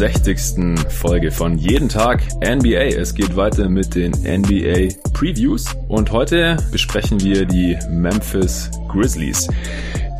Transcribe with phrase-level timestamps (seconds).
[0.00, 0.92] willkommen zur 65.
[0.92, 2.96] Folge von Jeden Tag NBA.
[2.98, 9.48] Es geht weiter mit den NBA Previews und heute besprechen wir die Memphis Grizzlies.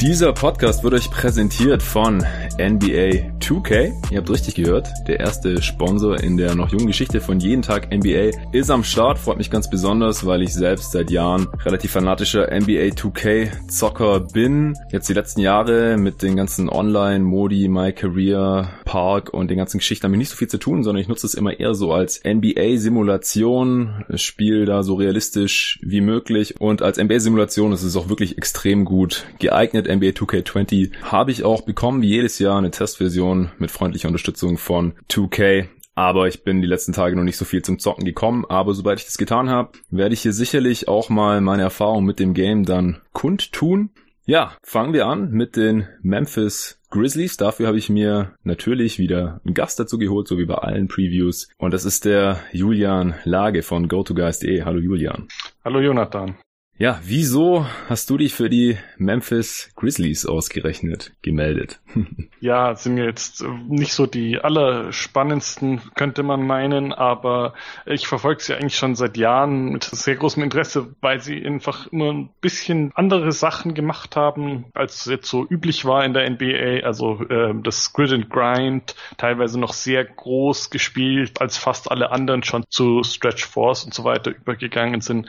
[0.00, 2.24] Dieser Podcast wird euch präsentiert von
[2.58, 3.92] NBA 2K.
[4.10, 7.94] Ihr habt richtig gehört, der erste Sponsor in der noch jungen Geschichte von jeden Tag
[7.94, 9.19] NBA ist am Start.
[9.19, 14.74] Freut mich ganz besonders, weil ich selbst seit Jahren relativ fanatischer NBA 2K Zocker bin.
[14.91, 20.12] Jetzt die letzten Jahre mit den ganzen Online-Modi, My Career, Park und den ganzen Geschichten
[20.12, 24.04] ich nicht so viel zu tun, sondern ich nutze es immer eher so als NBA-Simulation,
[24.16, 29.26] spiele da so realistisch wie möglich und als NBA-Simulation ist es auch wirklich extrem gut
[29.38, 29.86] geeignet.
[29.86, 34.94] NBA 2K20 habe ich auch bekommen, wie jedes Jahr eine Testversion mit freundlicher Unterstützung von
[35.08, 35.69] 2K.
[35.94, 38.44] Aber ich bin die letzten Tage noch nicht so viel zum Zocken gekommen.
[38.48, 42.19] Aber sobald ich das getan habe, werde ich hier sicherlich auch mal meine Erfahrung mit
[42.19, 43.91] dem Game dann kundtun.
[44.26, 47.36] Ja, fangen wir an mit den Memphis Grizzlies.
[47.36, 51.48] Dafür habe ich mir natürlich wieder einen Gast dazu geholt, so wie bei allen Previews.
[51.58, 54.62] Und das ist der Julian Lage von GoToGuys.de.
[54.62, 55.28] Hallo Julian.
[55.64, 56.36] Hallo Jonathan.
[56.81, 61.78] Ja, wieso hast du dich für die Memphis Grizzlies ausgerechnet gemeldet?
[62.41, 67.53] ja, sind mir jetzt nicht so die allerspannendsten, könnte man meinen, aber
[67.84, 72.14] ich verfolge sie eigentlich schon seit Jahren mit sehr großem Interesse, weil sie einfach immer
[72.14, 76.87] ein bisschen andere Sachen gemacht haben, als jetzt so üblich war in der NBA.
[76.87, 82.42] Also äh, das Grid and Grind, teilweise noch sehr groß gespielt, als fast alle anderen
[82.42, 85.28] schon zu Stretch Force und so weiter übergegangen sind.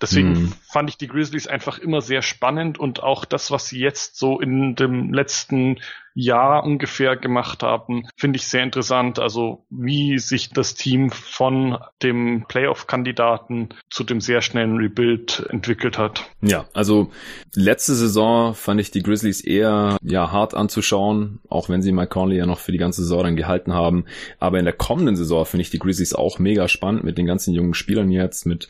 [0.00, 0.52] Deswegen mhm.
[0.72, 4.40] Fand ich die Grizzlies einfach immer sehr spannend und auch das, was sie jetzt so
[4.40, 5.78] in dem letzten
[6.14, 9.18] Jahr ungefähr gemacht haben, finde ich sehr interessant.
[9.18, 16.24] Also wie sich das Team von dem Playoff-Kandidaten zu dem sehr schnellen Rebuild entwickelt hat.
[16.42, 17.10] Ja, also
[17.54, 22.36] letzte Saison fand ich die Grizzlies eher ja hart anzuschauen, auch wenn sie Mike Conley
[22.36, 24.04] ja noch für die ganze Saison dann gehalten haben.
[24.38, 27.54] Aber in der kommenden Saison finde ich die Grizzlies auch mega spannend mit den ganzen
[27.54, 28.68] jungen Spielern jetzt, mit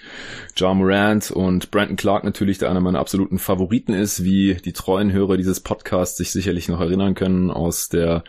[0.56, 5.12] Ja Morant und Brandon Clark natürlich, der einer meiner absoluten Favoriten ist, wie die treuen
[5.12, 8.25] Hörer dieses Podcasts sich sicherlich noch erinnern können aus der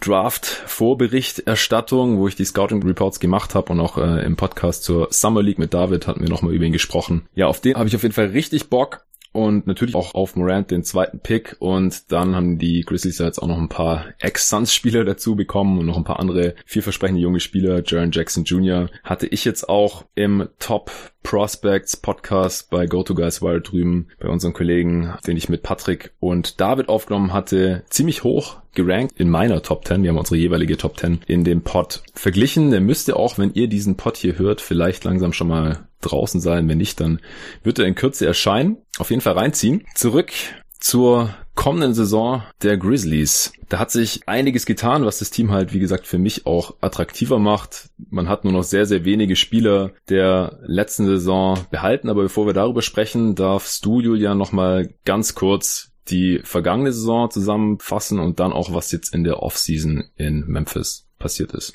[0.00, 5.58] Draft-Vorberichterstattung, wo ich die Scouting-Reports gemacht habe und auch äh, im Podcast zur Summer League
[5.58, 7.26] mit David hatten wir nochmal über ihn gesprochen.
[7.34, 9.06] Ja, auf den habe ich auf jeden Fall richtig Bock
[9.36, 13.46] und natürlich auch auf Morant den zweiten Pick und dann haben die Grizzlies jetzt auch
[13.46, 17.82] noch ein paar Ex-Suns-Spieler dazu bekommen und noch ein paar andere vielversprechende junge Spieler.
[17.84, 18.88] Jaron Jackson Jr.
[19.04, 20.90] hatte ich jetzt auch im Top
[21.26, 26.88] Prospects Podcast bei GoToGuys Wild drüben bei unseren Kollegen, den ich mit Patrick und David
[26.88, 30.04] aufgenommen hatte, ziemlich hoch gerankt in meiner Top 10.
[30.04, 32.70] Wir haben unsere jeweilige Top 10 in dem Pod verglichen.
[32.70, 36.68] Der müsste auch, wenn ihr diesen Pod hier hört, vielleicht langsam schon mal draußen sein.
[36.68, 37.20] Wenn nicht, dann
[37.64, 38.76] wird er in Kürze erscheinen.
[38.98, 39.84] Auf jeden Fall reinziehen.
[39.96, 40.30] Zurück
[40.78, 43.52] zur kommenden Saison der Grizzlies.
[43.68, 47.38] Da hat sich einiges getan, was das Team halt, wie gesagt, für mich auch attraktiver
[47.38, 47.88] macht.
[48.10, 52.08] Man hat nur noch sehr, sehr wenige Spieler der letzten Saison behalten.
[52.08, 58.20] Aber bevor wir darüber sprechen, darfst du, Julian, nochmal ganz kurz die vergangene Saison zusammenfassen
[58.20, 61.72] und dann auch, was jetzt in der Offseason in Memphis passiert ist.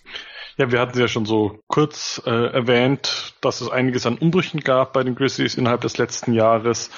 [0.58, 4.94] Ja, wir hatten ja schon so kurz äh, erwähnt, dass es einiges an Umbrüchen gab
[4.94, 6.90] bei den Grizzlies innerhalb des letzten Jahres.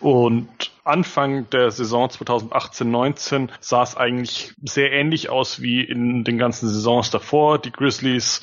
[0.00, 6.68] Und Anfang der Saison 2018-19 sah es eigentlich sehr ähnlich aus wie in den ganzen
[6.68, 7.58] Saisons davor.
[7.58, 8.42] Die Grizzlies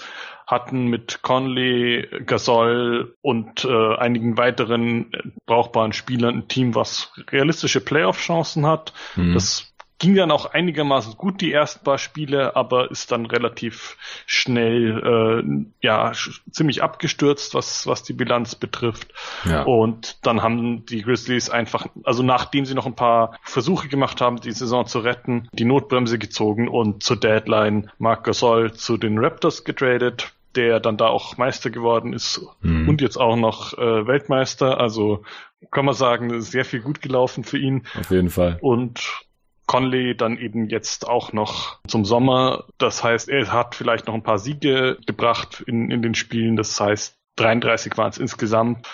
[0.49, 5.11] hatten mit Conley, Gasol und äh, einigen weiteren
[5.45, 8.93] brauchbaren Spielern ein Team, was realistische Playoff-Chancen hat.
[9.15, 9.33] Mhm.
[9.33, 9.68] Das
[9.99, 15.85] ging dann auch einigermaßen gut die ersten paar Spiele, aber ist dann relativ schnell äh,
[15.85, 16.13] ja
[16.51, 19.13] ziemlich abgestürzt, was was die Bilanz betrifft.
[19.45, 19.63] Ja.
[19.63, 24.39] Und dann haben die Grizzlies einfach, also nachdem sie noch ein paar Versuche gemacht haben,
[24.39, 29.63] die Saison zu retten, die Notbremse gezogen und zur Deadline Marc Gasol zu den Raptors
[29.63, 32.89] getradet der dann da auch Meister geworden ist mhm.
[32.89, 34.79] und jetzt auch noch äh, Weltmeister.
[34.79, 35.23] Also
[35.71, 37.83] kann man sagen, sehr viel gut gelaufen für ihn.
[37.99, 38.57] Auf jeden Fall.
[38.61, 39.27] Und
[39.69, 42.65] Conley dann eben jetzt auch noch zum Sommer.
[42.79, 46.55] Das heißt, er hat vielleicht noch ein paar Siege gebracht in, in den Spielen.
[46.55, 48.87] Das heißt, 33 waren es insgesamt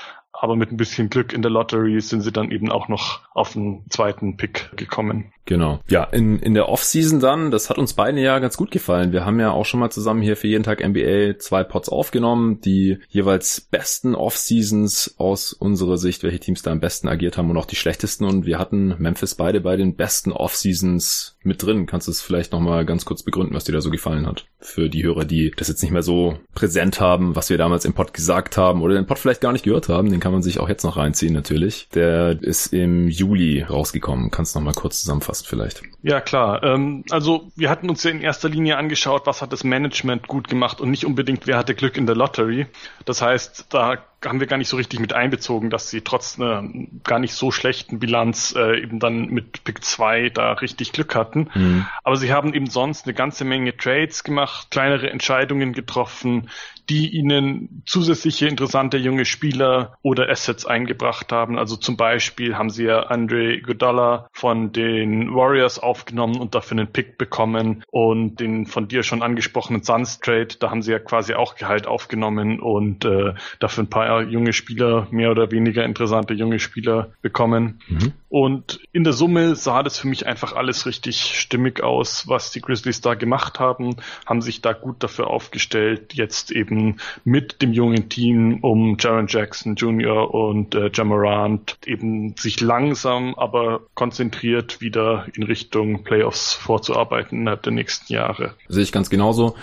[0.45, 3.53] aber mit ein bisschen Glück in der Lottery sind sie dann eben auch noch auf
[3.53, 5.33] den zweiten Pick gekommen.
[5.45, 5.79] Genau.
[5.87, 9.11] Ja, in, in der Offseason dann, das hat uns beiden ja ganz gut gefallen.
[9.11, 12.61] Wir haben ja auch schon mal zusammen hier für jeden Tag NBA zwei Pots aufgenommen,
[12.61, 17.57] die jeweils besten Offseasons aus unserer Sicht, welche Teams da am besten agiert haben und
[17.57, 18.25] auch die schlechtesten.
[18.25, 21.85] Und wir hatten Memphis beide bei den besten Offseasons mit drin.
[21.85, 24.45] Kannst du es vielleicht nochmal ganz kurz begründen, was dir da so gefallen hat?
[24.59, 27.93] Für die Hörer, die das jetzt nicht mehr so präsent haben, was wir damals im
[27.93, 30.59] Pod gesagt haben oder den Pod vielleicht gar nicht gehört haben, den kann man sich
[30.59, 31.87] auch jetzt noch reinziehen natürlich.
[31.93, 34.31] Der ist im Juli rausgekommen.
[34.31, 35.81] Kannst du noch mal kurz zusammenfassen vielleicht?
[36.03, 36.63] Ja, klar.
[36.63, 40.47] Ähm, also wir hatten uns ja in erster Linie angeschaut, was hat das Management gut
[40.47, 42.67] gemacht und nicht unbedingt, wer hatte Glück in der Lottery.
[43.05, 46.67] Das heißt, da haben wir gar nicht so richtig mit einbezogen, dass sie trotz einer
[47.03, 51.49] gar nicht so schlechten Bilanz äh, eben dann mit Pick 2 da richtig Glück hatten.
[51.53, 51.85] Mhm.
[52.03, 56.49] Aber sie haben eben sonst eine ganze Menge Trades gemacht, kleinere Entscheidungen getroffen,
[56.89, 61.57] die ihnen zusätzliche interessante junge Spieler oder Assets eingebracht haben.
[61.57, 66.91] Also zum Beispiel haben sie ja Andre Godala von den Warriors aufgenommen und dafür einen
[66.91, 71.33] Pick bekommen und den von dir schon angesprochenen Suns Trade, da haben sie ja quasi
[71.33, 76.59] auch Gehalt aufgenommen und äh, dafür ein paar junge Spieler, mehr oder weniger interessante junge
[76.59, 77.79] Spieler bekommen.
[77.87, 78.13] Mhm.
[78.29, 82.61] Und in der Summe sah das für mich einfach alles richtig stimmig aus, was die
[82.61, 83.95] Grizzlies da gemacht haben,
[84.25, 89.27] haben sich da gut dafür aufgestellt, jetzt eben eben mit dem jungen Team um Jaron
[89.27, 90.33] Jackson Jr.
[90.33, 97.73] und äh, Jamarant eben sich langsam, aber konzentriert wieder in Richtung Playoffs vorzuarbeiten innerhalb der
[97.73, 98.55] nächsten Jahre.
[98.67, 99.55] Sehe ich ganz genauso.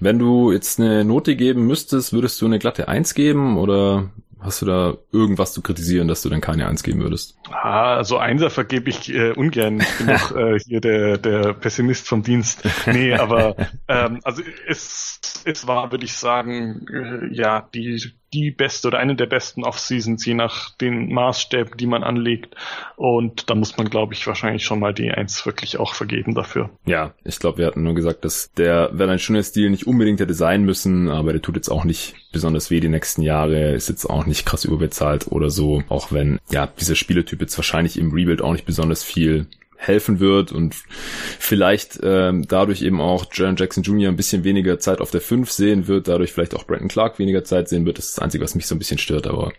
[0.00, 4.10] Wenn du jetzt eine Note geben müsstest, würdest du eine glatte Eins geben oder
[4.40, 7.36] Hast du da irgendwas zu kritisieren, dass du dann keine Eins geben würdest?
[7.50, 9.80] Ah, also Einser vergebe ich äh, ungern.
[9.80, 12.62] Ich bin doch äh, hier der, der Pessimist vom Dienst.
[12.86, 13.54] Nee, aber
[13.88, 19.16] ähm, also es, es war, würde ich sagen, äh, ja, die die beste oder eine
[19.16, 22.54] der besten Off-Seasons, je nach den Maßstäben, die man anlegt.
[22.96, 26.70] Und da muss man, glaube ich, wahrscheinlich schon mal die Eins wirklich auch vergeben dafür.
[26.86, 30.34] Ja, ich glaube, wir hatten nur gesagt, dass der Werner schöner Stil nicht unbedingt hätte
[30.34, 34.06] sein müssen, aber der tut jetzt auch nicht besonders weh die nächsten Jahre, ist jetzt
[34.06, 38.42] auch nicht krass überbezahlt oder so, auch wenn, ja, dieser Spieletyp jetzt wahrscheinlich im Rebuild
[38.42, 39.46] auch nicht besonders viel
[39.80, 40.76] helfen wird und
[41.38, 44.10] vielleicht ähm, dadurch eben auch Jaron Jackson Jr.
[44.10, 47.44] ein bisschen weniger Zeit auf der 5 sehen wird, dadurch vielleicht auch Brandon Clark weniger
[47.44, 47.98] Zeit sehen wird.
[47.98, 49.52] Das ist das Einzige, was mich so ein bisschen stört, aber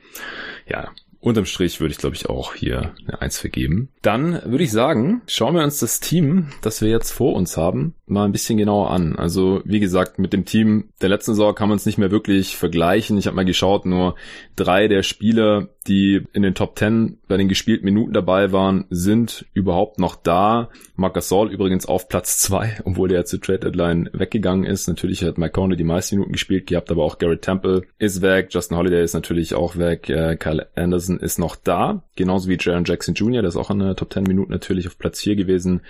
[0.67, 0.91] ja,
[1.21, 3.89] unterm Strich würde ich, glaube ich, auch hier eine Eins vergeben.
[4.01, 7.93] Dann würde ich sagen, schauen wir uns das Team, das wir jetzt vor uns haben,
[8.07, 9.15] mal ein bisschen genauer an.
[9.15, 12.57] Also, wie gesagt, mit dem Team der letzten Saison kann man es nicht mehr wirklich
[12.57, 13.17] vergleichen.
[13.17, 14.15] Ich habe mal geschaut, nur
[14.55, 19.45] drei der Spieler, die in den Top 10 bei den gespielten Minuten dabei waren, sind
[19.53, 20.69] überhaupt noch da.
[20.95, 24.87] Marc Gasol übrigens auf Platz zwei, obwohl der zur Trade Deadline weggegangen ist.
[24.87, 28.49] Natürlich hat Mike Conley die meisten Minuten gespielt gehabt, aber auch Garrett Temple ist weg.
[28.51, 30.09] Justin Holiday ist natürlich auch weg.
[30.09, 32.03] Äh, Kyle Anderson ist noch da.
[32.15, 34.99] Genauso wie Jaron Jackson Jr., der ist auch in der Top 10 Minuten natürlich auf
[34.99, 35.81] Platz vier gewesen.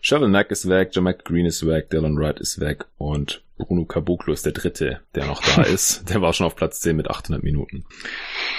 [0.00, 4.32] Shovel Mack ist weg, Jamak Green ist weg, Dylan Wright ist weg und Bruno Caboclo
[4.32, 6.08] ist der dritte, der noch da ist.
[6.10, 7.84] Der war schon auf Platz 10 mit 800 Minuten.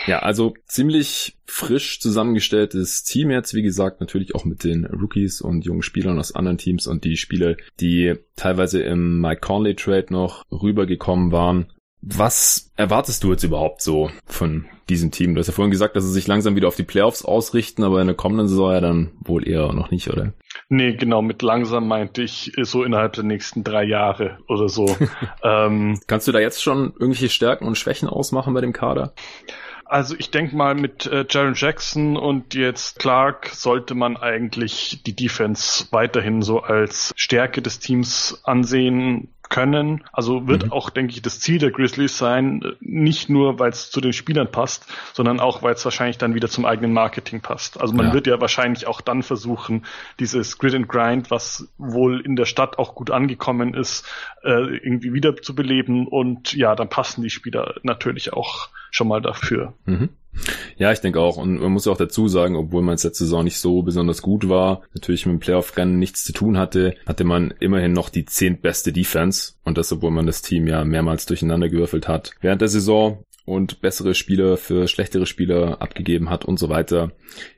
[0.08, 5.66] Ja, also ziemlich frisch zusammengestelltes Team jetzt, wie gesagt, natürlich auch mit den Rookies und
[5.66, 10.44] jungen Spielern aus anderen Teams und die Spieler, die teilweise im Mike Conley Trade noch
[10.52, 11.68] rübergekommen waren.
[12.08, 15.34] Was erwartest du jetzt überhaupt so von diesem Team?
[15.34, 18.00] Du hast ja vorhin gesagt, dass sie sich langsam wieder auf die Playoffs ausrichten, aber
[18.00, 20.34] in der kommenden Saison ja dann wohl eher noch nicht, oder?
[20.70, 24.96] Nee, genau, mit langsam meinte ich so innerhalb der nächsten drei Jahre oder so.
[25.44, 29.16] ähm, Kannst du da jetzt schon irgendwelche Stärken und Schwächen ausmachen bei dem Kader?
[29.86, 35.16] Also ich denke mal, mit äh, Jaron Jackson und jetzt Clark sollte man eigentlich die
[35.16, 40.04] Defense weiterhin so als Stärke des Teams ansehen können.
[40.12, 40.72] Also wird mhm.
[40.72, 44.52] auch, denke ich, das Ziel der Grizzlies sein, nicht nur, weil es zu den Spielern
[44.52, 47.80] passt, sondern auch, weil es wahrscheinlich dann wieder zum eigenen Marketing passt.
[47.80, 48.14] Also man ja.
[48.14, 49.86] wird ja wahrscheinlich auch dann versuchen,
[50.20, 54.06] dieses Grid and Grind, was wohl in der Stadt auch gut angekommen ist,
[54.44, 56.08] äh, irgendwie wieder zu beleben.
[56.08, 59.74] Und ja, dann passen die Spieler natürlich auch schon mal dafür.
[59.86, 60.10] Mhm.
[60.78, 61.38] Ja, ich denke auch.
[61.38, 64.50] Und man muss auch dazu sagen, obwohl man es letzte Saison nicht so besonders gut
[64.50, 68.92] war, natürlich mit dem Playoff-Rennen nichts zu tun hatte, hatte man immerhin noch die zehntbeste
[68.92, 69.54] Defense.
[69.64, 72.32] Und das, obwohl man das Team ja mehrmals durcheinander gewürfelt hat.
[72.42, 77.12] Während der Saison und bessere Spieler für schlechtere Spieler abgegeben hat und so weiter.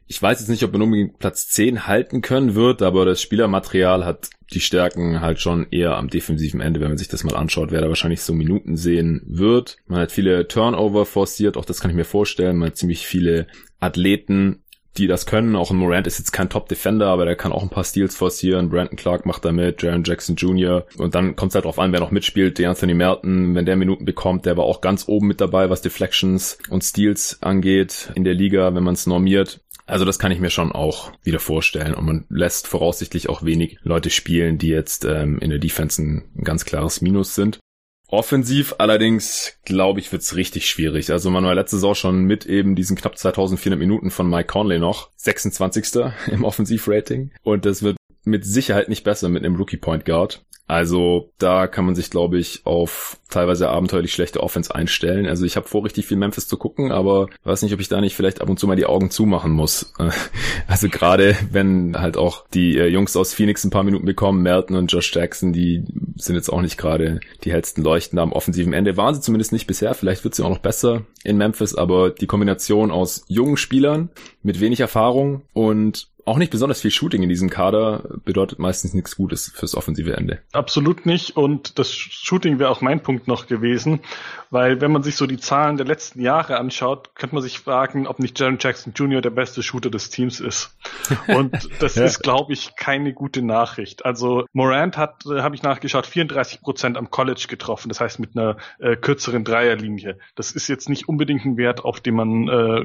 [0.06, 4.06] Ich weiß jetzt nicht, ob man unbedingt Platz 10 halten können wird, aber das Spielermaterial
[4.06, 7.72] hat die Stärken halt schon eher am defensiven Ende, wenn man sich das mal anschaut,
[7.72, 9.78] wer da wahrscheinlich so Minuten sehen wird.
[9.88, 12.58] Man hat viele Turnover forciert, auch das kann ich mir vorstellen.
[12.58, 13.48] Man hat ziemlich viele
[13.80, 14.64] Athleten,
[14.98, 15.56] die das können.
[15.56, 18.70] Auch ein Morant ist jetzt kein Top-Defender, aber der kann auch ein paar Steals forcieren.
[18.70, 20.86] Brandon Clark macht da mit, Jaron Jackson Jr.
[20.98, 22.58] Und dann kommt es halt drauf an, wer noch mitspielt.
[22.58, 25.82] Der Anthony Melton, wenn der Minuten bekommt, der war auch ganz oben mit dabei, was
[25.82, 29.62] Deflections und Steals angeht in der Liga, wenn man es normiert.
[29.86, 31.94] Also das kann ich mir schon auch wieder vorstellen.
[31.94, 36.44] Und man lässt voraussichtlich auch wenig Leute spielen, die jetzt ähm, in der Defense ein
[36.44, 37.60] ganz klares Minus sind.
[38.10, 41.12] Offensiv allerdings, glaube ich, wird's richtig schwierig.
[41.12, 44.80] Also man war letzte Saison schon mit eben diesen knapp 2400 Minuten von Mike Conley
[44.80, 45.96] noch 26.
[46.32, 47.32] im Offensivrating.
[47.44, 50.46] Und das wird mit Sicherheit nicht besser mit einem Rookie Point Guard.
[50.68, 55.26] Also da kann man sich, glaube ich, auf teilweise abenteuerlich schlechte Offense einstellen.
[55.26, 58.02] Also ich habe vor, richtig viel Memphis zu gucken, aber weiß nicht, ob ich da
[58.02, 59.94] nicht vielleicht ab und zu mal die Augen zumachen muss.
[60.68, 64.76] Also gerade wenn halt auch die äh, Jungs aus Phoenix ein paar Minuten bekommen, Melton
[64.76, 65.86] und Josh Jackson, die
[66.18, 68.98] sind jetzt auch nicht gerade die hellsten Leuchten am offensiven Ende.
[68.98, 69.94] Waren sie zumindest nicht bisher.
[69.94, 74.10] Vielleicht wird sie auch noch besser in Memphis, aber die Kombination aus jungen Spielern
[74.44, 79.16] mit wenig Erfahrung und auch nicht besonders viel Shooting in diesem Kader bedeutet meistens nichts
[79.16, 80.40] Gutes fürs offensive Ende.
[80.52, 81.38] Absolut nicht.
[81.38, 84.02] Und das Shooting wäre auch mein Punkt noch gewesen,
[84.50, 88.08] weil wenn man sich so die Zahlen der letzten Jahre anschaut, könnte man sich fragen,
[88.08, 89.22] ob nicht Jaron Jackson Jr.
[89.22, 90.76] der beste Shooter des Teams ist.
[91.28, 92.04] Und das ja.
[92.04, 94.06] ist, glaube ich, keine gute Nachricht.
[94.06, 97.88] Also Morant hat, äh, habe ich nachgeschaut, 34 Prozent am College getroffen.
[97.88, 100.20] Das heißt mit einer äh, kürzeren Dreierlinie.
[100.36, 102.84] Das ist jetzt nicht unbedingt ein Wert, auf den man äh,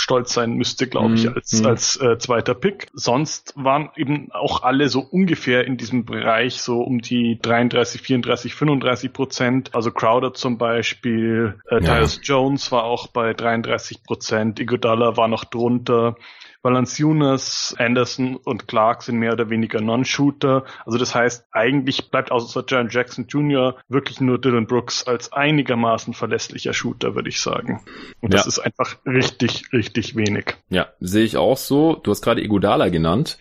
[0.00, 1.34] stolz sein müsste, glaube ich, mhm.
[1.34, 1.66] als, mhm.
[1.66, 2.88] als äh, zweiter Pick.
[2.92, 8.54] Sonst waren eben auch alle so ungefähr in diesem Bereich, so um die 33, 34,
[8.54, 9.74] 35 Prozent.
[9.74, 11.98] Also Crowder zum Beispiel, äh, ja.
[11.98, 16.16] Tyus Jones war auch bei 33 Prozent, Iguodala war noch drunter.
[16.62, 20.64] Valanciunas, Anderson und Clark sind mehr oder weniger Non-Shooter.
[20.84, 23.76] Also das heißt, eigentlich bleibt außer Jaron Jackson Jr.
[23.88, 27.82] wirklich nur Dylan Brooks als einigermaßen verlässlicher Shooter, würde ich sagen.
[28.20, 28.48] Und das ja.
[28.48, 30.56] ist einfach richtig, richtig wenig.
[30.68, 31.94] Ja, sehe ich auch so.
[31.94, 33.38] Du hast gerade Iguodala genannt.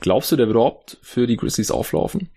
[0.00, 2.30] Glaubst du, der wird überhaupt für die Grizzlies auflaufen?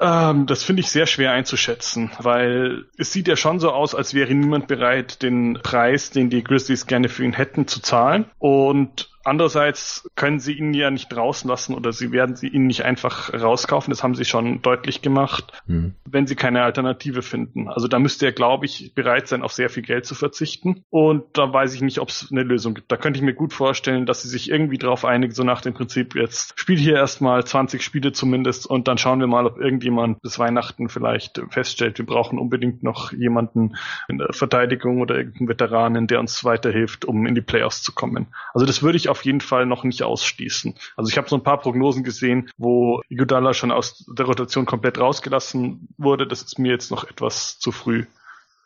[0.00, 4.14] Ähm, das finde ich sehr schwer einzuschätzen, weil es sieht ja schon so aus, als
[4.14, 8.24] wäre niemand bereit, den Preis, den die Grizzlies gerne für ihn hätten, zu zahlen.
[8.38, 12.84] Und Andererseits können sie ihn ja nicht draußen lassen oder sie werden sie ihn nicht
[12.84, 13.90] einfach rauskaufen.
[13.90, 15.94] Das haben sie schon deutlich gemacht, mhm.
[16.08, 17.68] wenn sie keine Alternative finden.
[17.68, 20.84] Also da müsste er, glaube ich, bereit sein, auf sehr viel Geld zu verzichten.
[20.90, 22.90] Und da weiß ich nicht, ob es eine Lösung gibt.
[22.90, 25.74] Da könnte ich mir gut vorstellen, dass sie sich irgendwie darauf einigen, so nach dem
[25.74, 30.20] Prinzip, jetzt spiel hier erstmal 20 Spiele zumindest und dann schauen wir mal, ob irgendjemand
[30.22, 33.76] bis Weihnachten vielleicht feststellt, wir brauchen unbedingt noch jemanden
[34.08, 38.26] in der Verteidigung oder irgendeinen Veteranen, der uns weiterhilft, um in die Playoffs zu kommen.
[38.52, 40.74] Also das würde ich auf jeden Fall noch nicht ausschließen.
[40.96, 44.98] Also ich habe so ein paar Prognosen gesehen, wo Iguodala schon aus der Rotation komplett
[44.98, 46.26] rausgelassen wurde.
[46.26, 48.06] Das ist mir jetzt noch etwas zu früh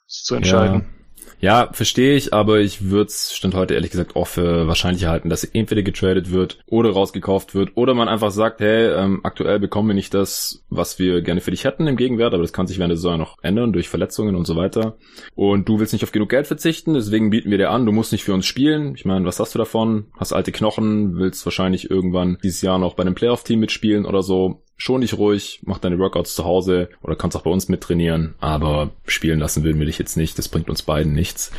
[0.06, 0.80] zu entscheiden.
[0.80, 1.05] Ja.
[1.38, 5.28] Ja, verstehe ich, aber ich würde es stand heute ehrlich gesagt auch für wahrscheinlich halten,
[5.28, 9.88] dass entweder getradet wird oder rausgekauft wird oder man einfach sagt, hey, ähm, aktuell bekommen
[9.88, 12.78] wir nicht das, was wir gerne für dich hätten im Gegenwert, aber das kann sich
[12.78, 14.96] während der Saison noch ändern durch Verletzungen und so weiter.
[15.34, 18.12] Und du willst nicht auf genug Geld verzichten, deswegen bieten wir dir an, du musst
[18.12, 18.94] nicht für uns spielen.
[18.96, 20.06] Ich meine, was hast du davon?
[20.16, 24.62] Hast alte Knochen, willst wahrscheinlich irgendwann dieses Jahr noch bei einem Playoff-Team mitspielen oder so
[24.76, 28.90] schon dich ruhig, mach deine Workouts zu Hause oder kannst auch bei uns mittrainieren, aber
[29.06, 31.50] spielen lassen würden wir dich jetzt nicht, das bringt uns beiden nichts.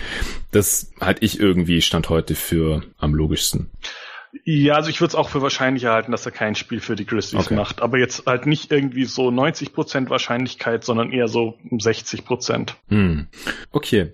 [0.52, 3.70] Das halte ich irgendwie Stand heute für am logischsten.
[4.44, 7.06] Ja, also ich würde es auch für wahrscheinlicher halten, dass er kein Spiel für die
[7.06, 7.56] Grizzlies okay.
[7.56, 7.82] macht.
[7.82, 12.74] Aber jetzt halt nicht irgendwie so 90% Wahrscheinlichkeit, sondern eher so 60%.
[12.90, 13.28] Hm.
[13.72, 14.12] Okay.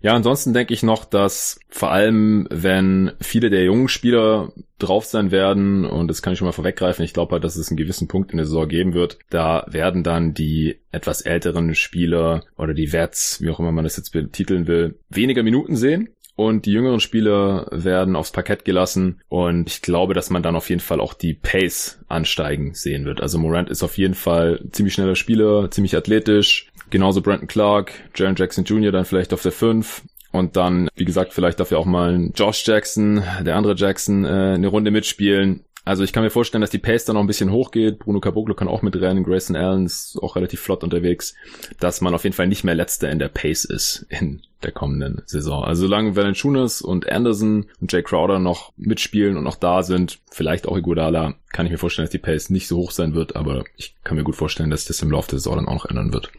[0.00, 5.30] Ja, ansonsten denke ich noch, dass vor allem, wenn viele der jungen Spieler drauf sein
[5.30, 8.06] werden, und das kann ich schon mal vorweggreifen, ich glaube halt, dass es einen gewissen
[8.06, 12.92] Punkt in der Saison geben wird, da werden dann die etwas älteren Spieler oder die
[12.92, 17.00] Vets, wie auch immer man das jetzt betiteln will, weniger Minuten sehen und die jüngeren
[17.00, 21.14] Spieler werden aufs Parkett gelassen und ich glaube, dass man dann auf jeden Fall auch
[21.14, 23.20] die Pace ansteigen sehen wird.
[23.20, 28.36] Also Morant ist auf jeden Fall ziemlich schneller Spieler, ziemlich athletisch, genauso Brandon Clark, Jaron
[28.36, 28.92] Jackson Jr.
[28.92, 30.02] dann vielleicht auf der 5
[30.34, 34.54] und dann, wie gesagt, vielleicht darf ja auch mal Josh Jackson, der andere Jackson, äh,
[34.54, 35.64] eine Runde mitspielen.
[35.84, 37.98] Also ich kann mir vorstellen, dass die Pace dann noch ein bisschen hochgeht.
[37.98, 39.22] Bruno Caboclo kann auch mitrennen.
[39.22, 41.34] Grayson Allen ist auch relativ flott unterwegs.
[41.78, 45.22] Dass man auf jeden Fall nicht mehr Letzter in der Pace ist in der kommenden
[45.26, 45.62] Saison.
[45.62, 50.66] Also solange Valanciunas und Anderson und Jay Crowder noch mitspielen und noch da sind, vielleicht
[50.66, 53.36] auch Iguodala, kann ich mir vorstellen, dass die Pace nicht so hoch sein wird.
[53.36, 55.86] Aber ich kann mir gut vorstellen, dass das im Laufe der Saison dann auch noch
[55.86, 56.32] ändern wird.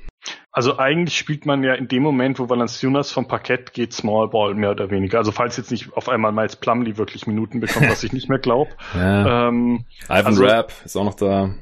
[0.52, 4.54] Also eigentlich spielt man ja in dem Moment, wo Valanciunas vom Parkett geht, Small Ball
[4.54, 5.18] mehr oder weniger.
[5.18, 8.40] Also falls jetzt nicht auf einmal Miles Plumley wirklich Minuten bekommt, was ich nicht mehr
[8.40, 8.72] glaube.
[8.96, 9.50] Ja.
[9.50, 11.54] Ähm, Ivan also, Rapp ist auch noch da.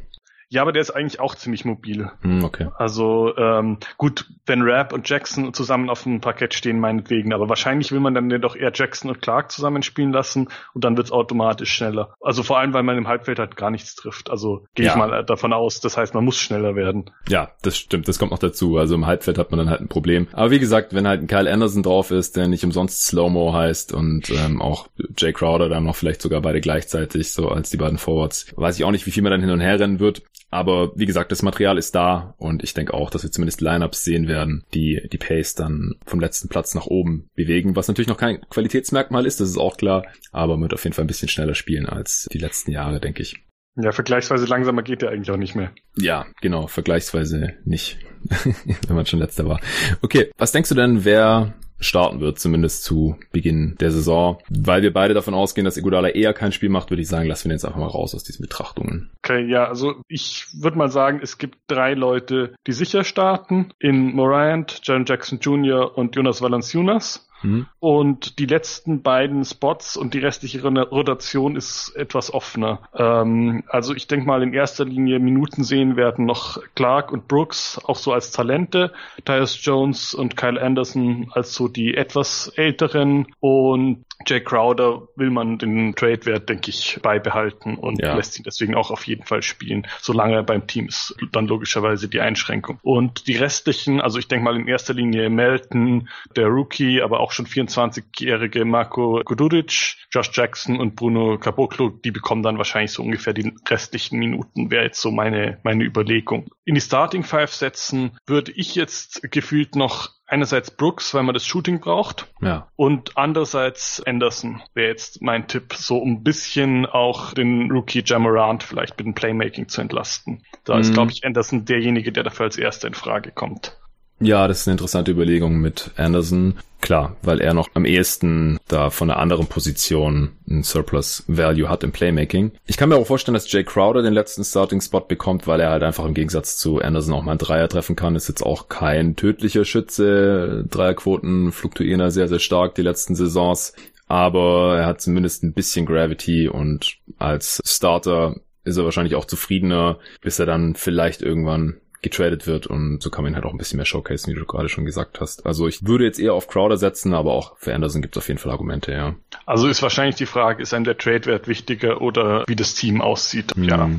[0.54, 2.12] Ja, aber der ist eigentlich auch ziemlich mobil.
[2.22, 2.68] Mm, okay.
[2.78, 7.34] Also ähm, gut, wenn Rap und Jackson zusammen auf dem Parkett stehen, meinetwegen.
[7.34, 11.12] Aber wahrscheinlich will man dann doch eher Jackson und Clark zusammenspielen lassen und dann wird's
[11.12, 12.14] automatisch schneller.
[12.22, 14.30] Also vor allem, weil man im Halbfeld halt gar nichts trifft.
[14.30, 14.92] Also gehe ja.
[14.92, 15.82] ich mal davon aus.
[15.82, 17.10] Das heißt, man muss schneller werden.
[17.28, 18.08] Ja, das stimmt.
[18.08, 18.78] Das kommt noch dazu.
[18.78, 20.28] Also im Halbfeld hat man dann halt ein Problem.
[20.34, 23.92] Aber wie gesagt, wenn halt ein Kyle Anderson drauf ist, der nicht umsonst Slow-Mo heißt
[23.92, 27.98] und ähm, auch Jay Crowder dann noch vielleicht sogar beide gleichzeitig, so als die beiden
[27.98, 30.22] Forwards, weiß ich auch nicht, wie viel man dann hin und her rennen wird.
[30.54, 34.04] Aber wie gesagt, das Material ist da und ich denke auch, dass wir zumindest Lineups
[34.04, 38.18] sehen werden, die die Pace dann vom letzten Platz nach oben bewegen, was natürlich noch
[38.18, 41.28] kein Qualitätsmerkmal ist, das ist auch klar, aber man wird auf jeden Fall ein bisschen
[41.28, 43.44] schneller spielen als die letzten Jahre, denke ich.
[43.76, 45.72] Ja, vergleichsweise langsamer geht der eigentlich auch nicht mehr.
[45.98, 47.98] Ja, genau, vergleichsweise nicht,
[48.88, 49.60] wenn man schon letzter war.
[50.04, 54.38] Okay, was denkst du denn, wer starten wird, zumindest zu Beginn der Saison.
[54.50, 57.46] Weil wir beide davon ausgehen, dass Iguodala eher kein Spiel macht, würde ich sagen, lassen
[57.46, 59.12] wir den jetzt einfach mal raus aus diesen Betrachtungen.
[59.20, 63.74] Okay, ja, also ich würde mal sagen, es gibt drei Leute, die sicher starten.
[63.80, 65.98] In Morant, Jaron Jackson Jr.
[65.98, 67.28] und Jonas Valanciunas.
[67.44, 67.68] Mhm.
[67.80, 72.80] Und die letzten beiden Spots und die restliche Rotation ist etwas offener.
[72.96, 77.80] Ähm, also ich denke mal in erster Linie Minuten sehen werden noch Clark und Brooks
[77.84, 78.94] auch so als Talente,
[79.26, 85.58] Tyus Jones und Kyle Anderson als so die etwas älteren und Jay Crowder will man
[85.58, 88.16] den Trade-Wert, denke ich, beibehalten und ja.
[88.16, 91.16] lässt ihn deswegen auch auf jeden Fall spielen, solange er beim Team ist.
[91.32, 92.80] Dann logischerweise die Einschränkung.
[92.84, 97.32] Und die restlichen, also ich denke mal in erster Linie Melton, der Rookie, aber auch
[97.34, 103.34] schon 24-jährige Marco Guduric, Josh Jackson und Bruno Caboclo, die bekommen dann wahrscheinlich so ungefähr
[103.34, 106.50] die restlichen Minuten, wäre jetzt so meine, meine Überlegung.
[106.66, 111.46] In die Starting Five setzen würde ich jetzt gefühlt noch einerseits Brooks, weil man das
[111.46, 112.28] Shooting braucht.
[112.42, 112.68] Ja.
[112.76, 118.98] Und andererseits Anderson wäre jetzt mein Tipp, so ein bisschen auch den Rookie Jamarant vielleicht
[118.98, 120.44] mit dem Playmaking zu entlasten.
[120.64, 120.82] Da mhm.
[120.82, 123.78] ist, glaube ich, Anderson derjenige, der dafür als erster in Frage kommt.
[124.20, 126.56] Ja, das ist eine interessante Überlegung mit Anderson.
[126.84, 131.86] Klar, weil er noch am ehesten da von einer anderen Position einen Surplus Value hat
[131.86, 132.52] im Playmaking.
[132.66, 135.70] Ich kann mir auch vorstellen, dass Jay Crowder den letzten Starting Spot bekommt, weil er
[135.70, 138.18] halt einfach im Gegensatz zu Anderson auch mal einen Dreier treffen kann.
[138.18, 140.66] Ist jetzt auch kein tödlicher Schütze.
[140.70, 143.74] Dreierquoten fluktuieren da sehr, sehr stark die letzten Saisons.
[144.08, 150.00] Aber er hat zumindest ein bisschen Gravity und als Starter ist er wahrscheinlich auch zufriedener,
[150.22, 153.58] bis er dann vielleicht irgendwann getradet wird und so kann man ihn halt auch ein
[153.58, 155.46] bisschen mehr showcasen, wie du gerade schon gesagt hast.
[155.46, 158.28] Also ich würde jetzt eher auf Crowder setzen, aber auch für Anderson gibt es auf
[158.28, 159.16] jeden Fall Argumente, ja.
[159.46, 163.56] Also ist wahrscheinlich die Frage, ist einem der Trade-Wert wichtiger oder wie das Team aussieht?
[163.56, 163.64] Mhm.
[163.64, 163.90] Ja.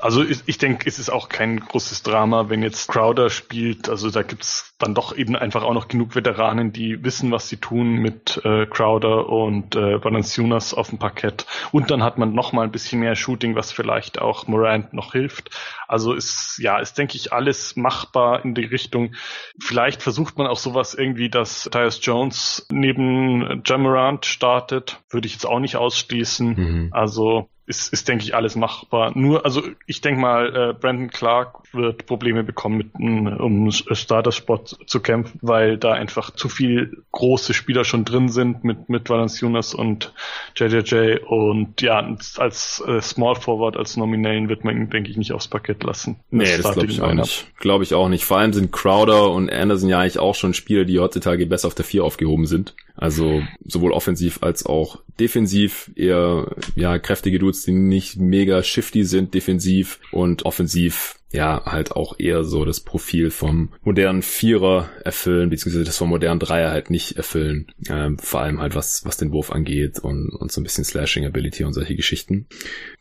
[0.00, 3.88] Also ich, ich denke, es ist auch kein großes Drama, wenn jetzt Crowder spielt.
[3.88, 7.58] Also da gibt's dann doch eben einfach auch noch genug Veteranen, die wissen, was sie
[7.58, 11.46] tun mit äh, Crowder und äh, Valanciunas auf dem Parkett.
[11.70, 15.12] Und dann hat man noch mal ein bisschen mehr Shooting, was vielleicht auch Morant noch
[15.12, 15.50] hilft.
[15.86, 19.14] Also ist ja, ist denke ich alles machbar in die Richtung.
[19.60, 25.00] Vielleicht versucht man auch sowas irgendwie, dass Tyus Jones neben Jamarant startet.
[25.10, 26.48] Würde ich jetzt auch nicht ausschließen.
[26.48, 26.88] Mhm.
[26.92, 29.12] Also ist, ist denke ich, alles machbar.
[29.14, 35.00] Nur, also ich denke mal, äh, Brandon Clark wird Probleme bekommen, mit, um Starter-Spot zu
[35.00, 40.12] kämpfen, weil da einfach zu viel große Spieler schon drin sind mit, mit Valanciunas und
[40.56, 42.00] JJJ und ja,
[42.36, 46.16] als äh, Small Forward, als Nominellen wird man ihn, denke ich, nicht aufs Parkett lassen.
[46.30, 47.46] Nee, das glaube ich auch nicht.
[47.58, 48.24] Glaube ich auch nicht.
[48.24, 51.74] Vor allem sind Crowder und Anderson ja eigentlich auch schon Spieler, die heutzutage besser auf
[51.74, 52.74] der 4 aufgehoben sind.
[53.00, 55.90] Also sowohl offensiv als auch defensiv.
[55.96, 62.18] Eher ja kräftige Dudes, die nicht mega shifty sind defensiv und offensiv ja halt auch
[62.18, 67.16] eher so das Profil vom modernen Vierer erfüllen, beziehungsweise das vom modernen Dreier halt nicht
[67.16, 67.66] erfüllen.
[67.88, 71.24] Ähm, vor allem halt was, was den Wurf angeht und, und so ein bisschen Slashing
[71.24, 72.46] Ability und solche Geschichten.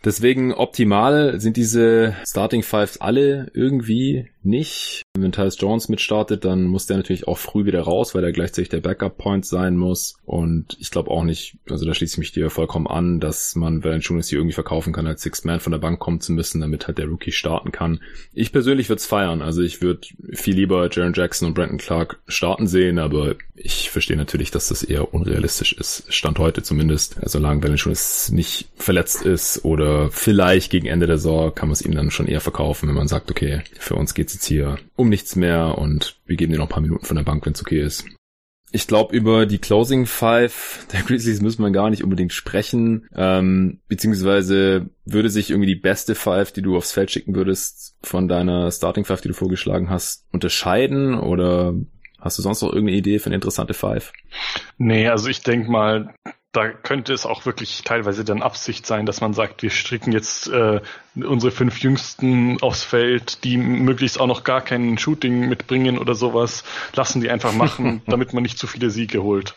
[0.06, 5.04] Deswegen optimal sind diese Starting Fives alle irgendwie nicht.
[5.18, 8.70] Wenn Tyus Jones mitstartet, dann muss der natürlich auch früh wieder raus, weil er gleichzeitig
[8.70, 10.16] der Backup-Point sein muss.
[10.26, 13.84] Und ich glaube auch nicht, also da schließe ich mich dir vollkommen an, dass man
[13.84, 16.88] Valanciunas hier irgendwie verkaufen kann, als Sixth Man von der Bank kommen zu müssen, damit
[16.88, 18.00] halt der Rookie starten kann.
[18.34, 19.42] Ich persönlich würde es feiern.
[19.42, 24.18] Also ich würde viel lieber Jaron Jackson und Brandon Clark starten sehen, aber ich verstehe
[24.18, 26.06] natürlich, dass das eher unrealistisch ist.
[26.14, 27.18] Stand heute zumindest.
[27.24, 31.96] Solange Valanciunas nicht verletzt ist oder vielleicht gegen Ende der Saison kann man es ihm
[31.96, 35.36] dann schon eher verkaufen, wenn man sagt, okay, für uns geht's jetzt hier um nichts
[35.36, 37.82] mehr und wir geben dir noch ein paar Minuten von der Bank, wenn es okay
[37.82, 38.06] ist.
[38.72, 43.08] Ich glaube, über die Closing Five der Grizzlies müssen wir gar nicht unbedingt sprechen.
[43.16, 48.28] Ähm, beziehungsweise würde sich irgendwie die beste Five, die du aufs Feld schicken würdest, von
[48.28, 51.20] deiner Starting Five, die du vorgeschlagen hast, unterscheiden?
[51.20, 51.74] Oder
[52.20, 54.12] hast du sonst noch irgendeine Idee für eine interessante Five?
[54.78, 56.14] Nee, also ich denke mal,
[56.52, 60.48] da könnte es auch wirklich teilweise dann Absicht sein, dass man sagt, wir stricken jetzt
[60.48, 60.82] äh,
[61.16, 66.64] unsere fünf Jüngsten aufs Feld, die möglichst auch noch gar kein Shooting mitbringen oder sowas,
[66.94, 69.54] lassen die einfach machen, damit man nicht zu viele Siege holt.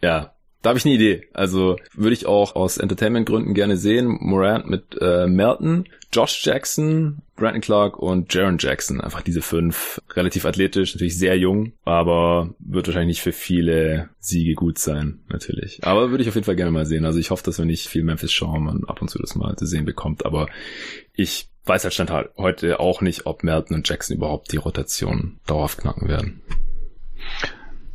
[0.00, 1.26] Ja, da habe ich eine Idee.
[1.32, 4.18] Also würde ich auch aus Entertainment-Gründen gerne sehen.
[4.20, 9.00] Morant mit äh, Melton, Josh Jackson, Brandon Clark und Jaron Jackson.
[9.00, 10.00] Einfach diese fünf.
[10.10, 15.80] Relativ athletisch, natürlich sehr jung, aber wird wahrscheinlich nicht für viele Siege gut sein, natürlich.
[15.82, 17.06] Aber würde ich auf jeden Fall gerne mal sehen.
[17.06, 19.56] Also ich hoffe, dass wir nicht viel Memphis schauen und ab und zu das mal
[19.56, 20.26] zu sehen bekommt.
[20.26, 20.48] Aber
[21.14, 25.78] ich weiß halt stand heute auch nicht, ob Melton und Jackson überhaupt die Rotation dauerhaft
[25.78, 26.42] knacken werden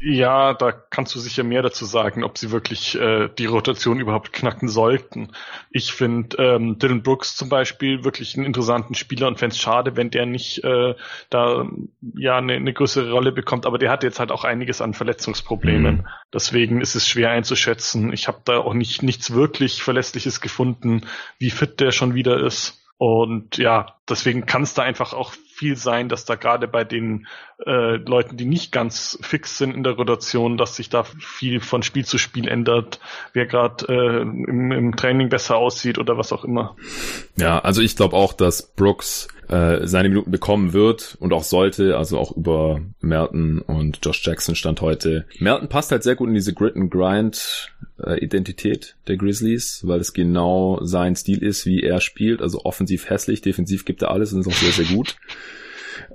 [0.07, 4.33] Ja, da kannst du sicher mehr dazu sagen, ob sie wirklich äh, die Rotation überhaupt
[4.33, 5.31] knacken sollten.
[5.71, 9.95] Ich finde ähm, Dylan Brooks zum Beispiel wirklich einen interessanten Spieler und fände es schade,
[9.97, 10.93] wenn der nicht äh,
[11.31, 11.67] da
[12.15, 13.65] ja eine, eine größere Rolle bekommt.
[13.65, 15.95] Aber der hat jetzt halt auch einiges an Verletzungsproblemen.
[15.95, 16.07] Mhm.
[16.31, 18.13] Deswegen ist es schwer einzuschätzen.
[18.13, 21.01] Ich habe da auch nicht nichts wirklich Verlässliches gefunden,
[21.39, 22.85] wie fit der schon wieder ist.
[22.97, 27.27] Und ja, deswegen kann es da einfach auch viel sein, dass da gerade bei den
[27.65, 31.81] äh, Leuten, die nicht ganz fix sind in der Rotation, dass sich da viel von
[31.81, 32.99] Spiel zu Spiel ändert,
[33.33, 36.75] wer gerade äh, im, im Training besser aussieht oder was auch immer.
[37.37, 41.97] Ja, also ich glaube auch, dass Brooks äh, seine Minuten bekommen wird und auch sollte,
[41.97, 45.25] also auch über Merton und Josh Jackson stand heute.
[45.39, 47.71] Merton passt halt sehr gut in diese Grit and Grind
[48.03, 53.09] äh, Identität der Grizzlies, weil es genau sein Stil ist, wie er spielt, also offensiv
[53.09, 55.17] hässlich, defensiv gibt er alles und ist auch sehr, sehr gut.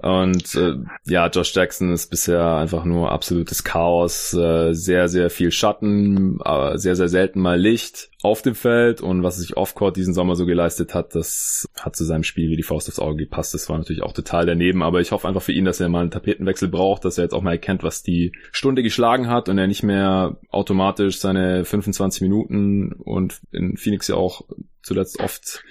[0.02, 5.50] Und äh, ja, Josh Jackson ist bisher einfach nur absolutes Chaos, äh, sehr, sehr viel
[5.50, 9.02] Schatten, aber sehr, sehr selten mal Licht auf dem Feld.
[9.02, 12.56] Und was sich Offcourt diesen Sommer so geleistet hat, das hat zu seinem Spiel wie
[12.56, 13.52] die Faust aufs Auge gepasst.
[13.52, 16.00] Das war natürlich auch total daneben, aber ich hoffe einfach für ihn, dass er mal
[16.00, 19.58] einen Tapetenwechsel braucht, dass er jetzt auch mal erkennt, was die Stunde geschlagen hat und
[19.58, 24.44] er nicht mehr automatisch seine 25 Minuten und in Phoenix ja auch
[24.82, 25.62] zuletzt oft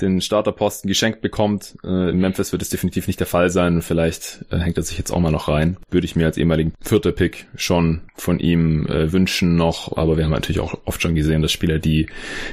[0.00, 1.76] den Starterposten geschenkt bekommt.
[1.84, 3.82] Äh, in Memphis wird es definitiv nicht der Fall sein.
[3.82, 5.76] Vielleicht äh, hängt er sich jetzt auch mal noch rein.
[5.90, 9.96] Würde ich mir als ehemaligen vierter Pick schon von ihm äh, wünschen noch.
[9.96, 12.08] Aber wir haben natürlich auch oft schon gesehen, dass Spieler, die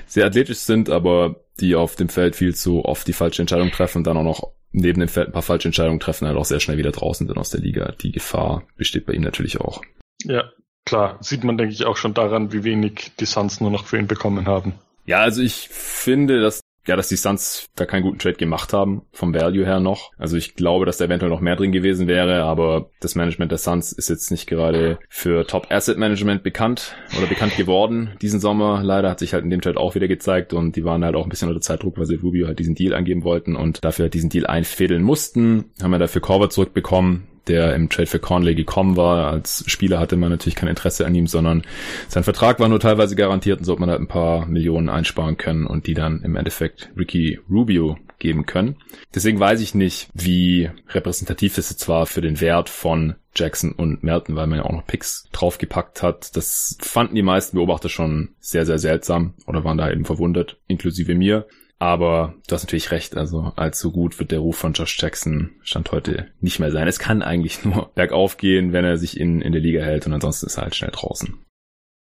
[0.06, 4.00] sehr athletisch sind, aber die auf dem Feld viel zu oft die falsche Entscheidung treffen
[4.00, 6.60] und dann auch noch neben dem Feld ein paar falsche Entscheidungen treffen, halt auch sehr
[6.60, 7.94] schnell wieder draußen sind aus der Liga.
[8.02, 9.82] Die Gefahr besteht bei ihm natürlich auch.
[10.24, 10.52] Ja,
[10.86, 11.18] klar.
[11.22, 14.08] Sieht man, denke ich, auch schon daran, wie wenig die Suns nur noch für ihn
[14.08, 14.74] bekommen haben.
[15.12, 19.02] Ja, also ich finde, dass ja, dass die Suns da keinen guten Trade gemacht haben,
[19.12, 20.12] vom Value her noch.
[20.18, 23.60] Also ich glaube, dass da eventuell noch mehr drin gewesen wäre, aber das Management der
[23.60, 28.82] Suns ist jetzt nicht gerade für Top Asset Management bekannt oder bekannt geworden diesen Sommer.
[28.84, 31.26] Leider hat sich halt in dem Trade auch wieder gezeigt und die waren halt auch
[31.26, 34.14] ein bisschen unter Zeitdruck, weil sie Rubio halt diesen Deal angeben wollten und dafür halt
[34.14, 35.66] diesen Deal einfädeln mussten.
[35.84, 39.32] Haben wir dafür Corver zurückbekommen, der im Trade für Conley gekommen war.
[39.32, 41.64] Als Spieler hatte man natürlich kein Interesse an ihm, sondern
[42.08, 45.38] sein Vertrag war nur teilweise garantiert und so hat man halt ein paar Millionen einsparen
[45.38, 48.78] können und die dann im Endeffekt Ricky Rubio geben können.
[49.14, 54.04] Deswegen weiß ich nicht, wie repräsentativ es jetzt war für den Wert von Jackson und
[54.04, 56.36] Merton, weil man ja auch noch Picks draufgepackt hat.
[56.36, 61.16] Das fanden die meisten Beobachter schon sehr, sehr seltsam oder waren da eben verwundert, inklusive
[61.16, 61.48] mir.
[61.82, 65.92] Aber du hast natürlich recht, also allzu gut wird der Ruf von Josh Jackson Stand
[65.92, 66.88] heute nicht mehr sein.
[66.88, 70.14] Es kann eigentlich nur bergauf gehen, wenn er sich in, in der Liga hält und
[70.14, 71.44] ansonsten ist er halt schnell draußen.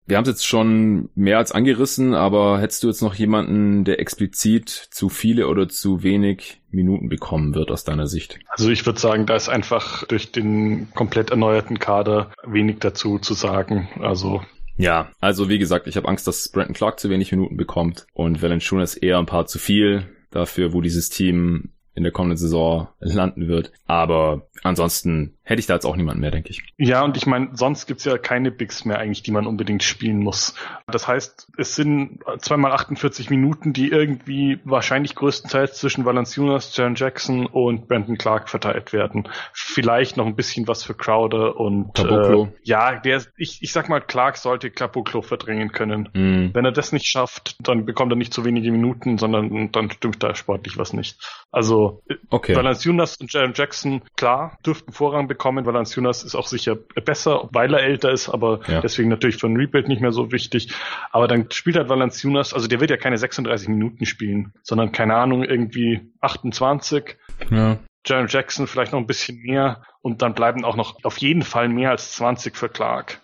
[0.07, 3.99] Wir haben es jetzt schon mehr als angerissen, aber hättest du jetzt noch jemanden, der
[3.99, 8.39] explizit zu viele oder zu wenig Minuten bekommen wird aus deiner Sicht?
[8.47, 13.33] Also ich würde sagen, da ist einfach durch den komplett erneuerten Kader wenig dazu zu
[13.33, 13.89] sagen.
[13.99, 14.41] Also
[14.77, 18.41] ja, also wie gesagt, ich habe Angst, dass Brandon Clark zu wenig Minuten bekommt und
[18.41, 23.47] Valanciunas eher ein paar zu viel dafür, wo dieses Team in der kommenden Saison landen
[23.47, 23.71] wird.
[23.85, 26.63] Aber ansonsten hätte ich da jetzt auch niemanden mehr, denke ich.
[26.77, 30.19] Ja, und ich meine, sonst gibt's ja keine Bigs mehr eigentlich, die man unbedingt spielen
[30.19, 30.55] muss.
[30.87, 37.45] Das heißt, es sind zweimal 48 Minuten, die irgendwie wahrscheinlich größtenteils zwischen Valanciunas, Jaron Jackson
[37.45, 39.29] und Brandon Clark verteilt werden.
[39.53, 42.45] Vielleicht noch ein bisschen was für Crowder und Caboclo.
[42.45, 46.09] Äh, ja, der ich, ich sag mal, Clark sollte Caboclo verdrängen können.
[46.13, 46.55] Mm.
[46.55, 50.23] Wenn er das nicht schafft, dann bekommt er nicht zu wenige Minuten, sondern dann stimmt
[50.23, 51.19] da sportlich was nicht.
[51.51, 52.55] Also okay.
[52.55, 55.34] Valanciunas und Jaron Jackson, klar, dürften Vorrang bekommen.
[55.65, 58.81] Valanciunas ist auch sicher besser, weil er älter ist, aber ja.
[58.81, 60.73] deswegen natürlich für ein Rebuild nicht mehr so wichtig.
[61.11, 65.15] Aber dann spielt halt Valanciunas, also der wird ja keine 36 Minuten spielen, sondern keine
[65.15, 67.17] Ahnung, irgendwie 28.
[67.49, 67.77] Ja.
[68.05, 71.69] Jaron Jackson vielleicht noch ein bisschen mehr und dann bleiben auch noch auf jeden Fall
[71.69, 73.21] mehr als 20 für Clark.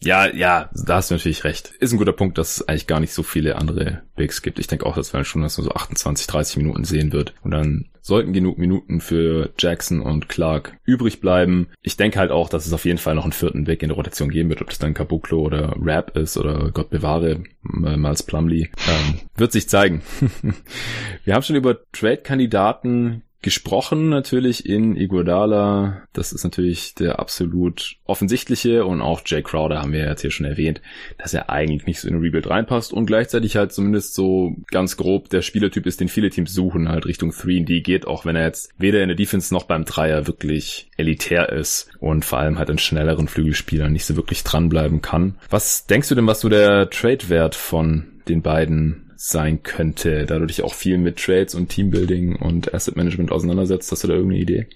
[0.00, 1.72] Ja, ja, da hast du natürlich recht.
[1.78, 4.58] Ist ein guter Punkt, dass es eigentlich gar nicht so viele andere Bigs gibt.
[4.58, 7.34] Ich denke auch, dass wir schon dass man so 28, 30 Minuten sehen wird.
[7.42, 11.68] Und dann sollten genug Minuten für Jackson und Clark übrig bleiben.
[11.82, 13.96] Ich denke halt auch, dass es auf jeden Fall noch einen vierten Big in der
[13.96, 14.60] Rotation geben wird.
[14.60, 18.70] Ob das dann Caboclo oder Rap ist oder Gott bewahre, Miles Plumley.
[18.88, 20.02] Ähm, wird sich zeigen.
[21.24, 26.02] wir haben schon über Trade-Kandidaten gesprochen natürlich in Iguodala.
[26.12, 30.46] Das ist natürlich der absolut offensichtliche und auch Jay Crowder haben wir jetzt hier schon
[30.46, 30.82] erwähnt,
[31.16, 34.96] dass er eigentlich nicht so in ein Rebuild reinpasst und gleichzeitig halt zumindest so ganz
[34.96, 38.46] grob der Spielertyp ist, den viele Teams suchen, halt Richtung 3D geht, auch wenn er
[38.46, 42.68] jetzt weder in der Defense noch beim Dreier wirklich elitär ist und vor allem halt
[42.68, 45.36] in schnelleren Flügelspielern nicht so wirklich dranbleiben kann.
[45.50, 50.46] Was denkst du denn, was so der Trade-Wert von den beiden sein könnte, da du
[50.46, 53.90] dich auch viel mit Trades und Teambuilding und Asset Management auseinandersetzt.
[53.90, 54.68] Hast du da irgendeine Idee?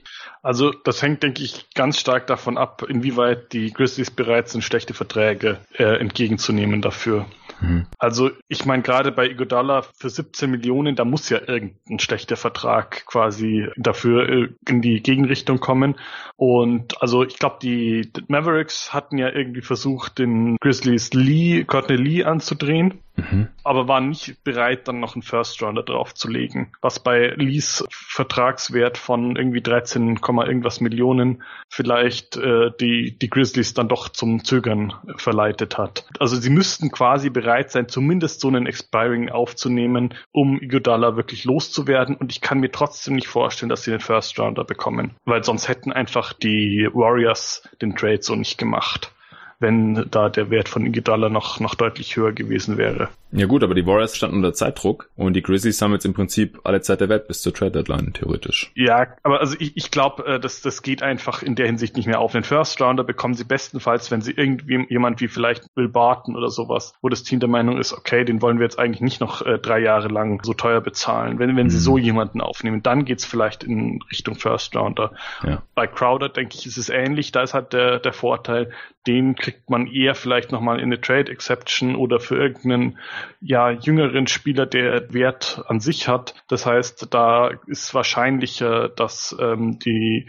[0.42, 4.94] Also das hängt, denke ich, ganz stark davon ab, inwieweit die Grizzlies bereit sind, schlechte
[4.94, 7.26] Verträge äh, entgegenzunehmen dafür.
[7.60, 7.86] Mhm.
[7.98, 13.04] Also ich meine, gerade bei Igodala für 17 Millionen, da muss ja irgendein schlechter Vertrag
[13.06, 15.96] quasi dafür äh, in die Gegenrichtung kommen.
[16.36, 22.24] Und also ich glaube, die Mavericks hatten ja irgendwie versucht, den Grizzlies Lee, Courtney Lee
[22.24, 23.00] anzudrehen.
[23.20, 23.48] Mhm.
[23.64, 26.72] Aber waren nicht bereit, dann noch einen First Rounder draufzulegen.
[26.80, 33.88] Was bei Lees Vertragswert von irgendwie 13, irgendwas Millionen vielleicht äh, die, die Grizzlies dann
[33.88, 36.06] doch zum Zögern verleitet hat.
[36.18, 42.16] Also sie müssten quasi bereit sein, zumindest so einen Expiring aufzunehmen, um Iguodala wirklich loszuwerden.
[42.16, 45.68] Und ich kann mir trotzdem nicht vorstellen, dass sie den First Rounder bekommen, weil sonst
[45.68, 49.12] hätten einfach die Warriors den Trade so nicht gemacht
[49.60, 53.08] wenn da der Wert von Iguodala noch, noch deutlich höher gewesen wäre.
[53.32, 56.58] Ja gut, aber die Warriors standen unter Zeitdruck und die Grizzlies haben jetzt im Prinzip
[56.64, 58.72] alle Zeit der Welt bis zur Trade Deadline, theoretisch.
[58.74, 62.06] Ja, aber also ich, ich glaube, äh, das, das geht einfach in der Hinsicht nicht
[62.06, 62.32] mehr auf.
[62.32, 66.48] Den First Rounder bekommen sie bestenfalls, wenn sie irgendwie jemand wie vielleicht Will Barton oder
[66.48, 69.42] sowas, wo das Team der Meinung ist, okay, den wollen wir jetzt eigentlich nicht noch
[69.42, 71.38] äh, drei Jahre lang so teuer bezahlen.
[71.38, 71.70] Wenn, wenn mhm.
[71.70, 75.12] sie so jemanden aufnehmen, dann geht's vielleicht in Richtung First Rounder.
[75.44, 75.62] Ja.
[75.76, 77.30] Bei Crowder, denke ich, ist es ähnlich.
[77.30, 78.70] Da ist halt der, der Vorteil,
[79.06, 82.98] den kriegt man eher vielleicht nochmal in eine Trade Exception oder für irgendeinen
[83.40, 86.34] ja, jüngeren Spieler, der Wert an sich hat.
[86.48, 90.28] Das heißt, da ist wahrscheinlicher, dass ähm, die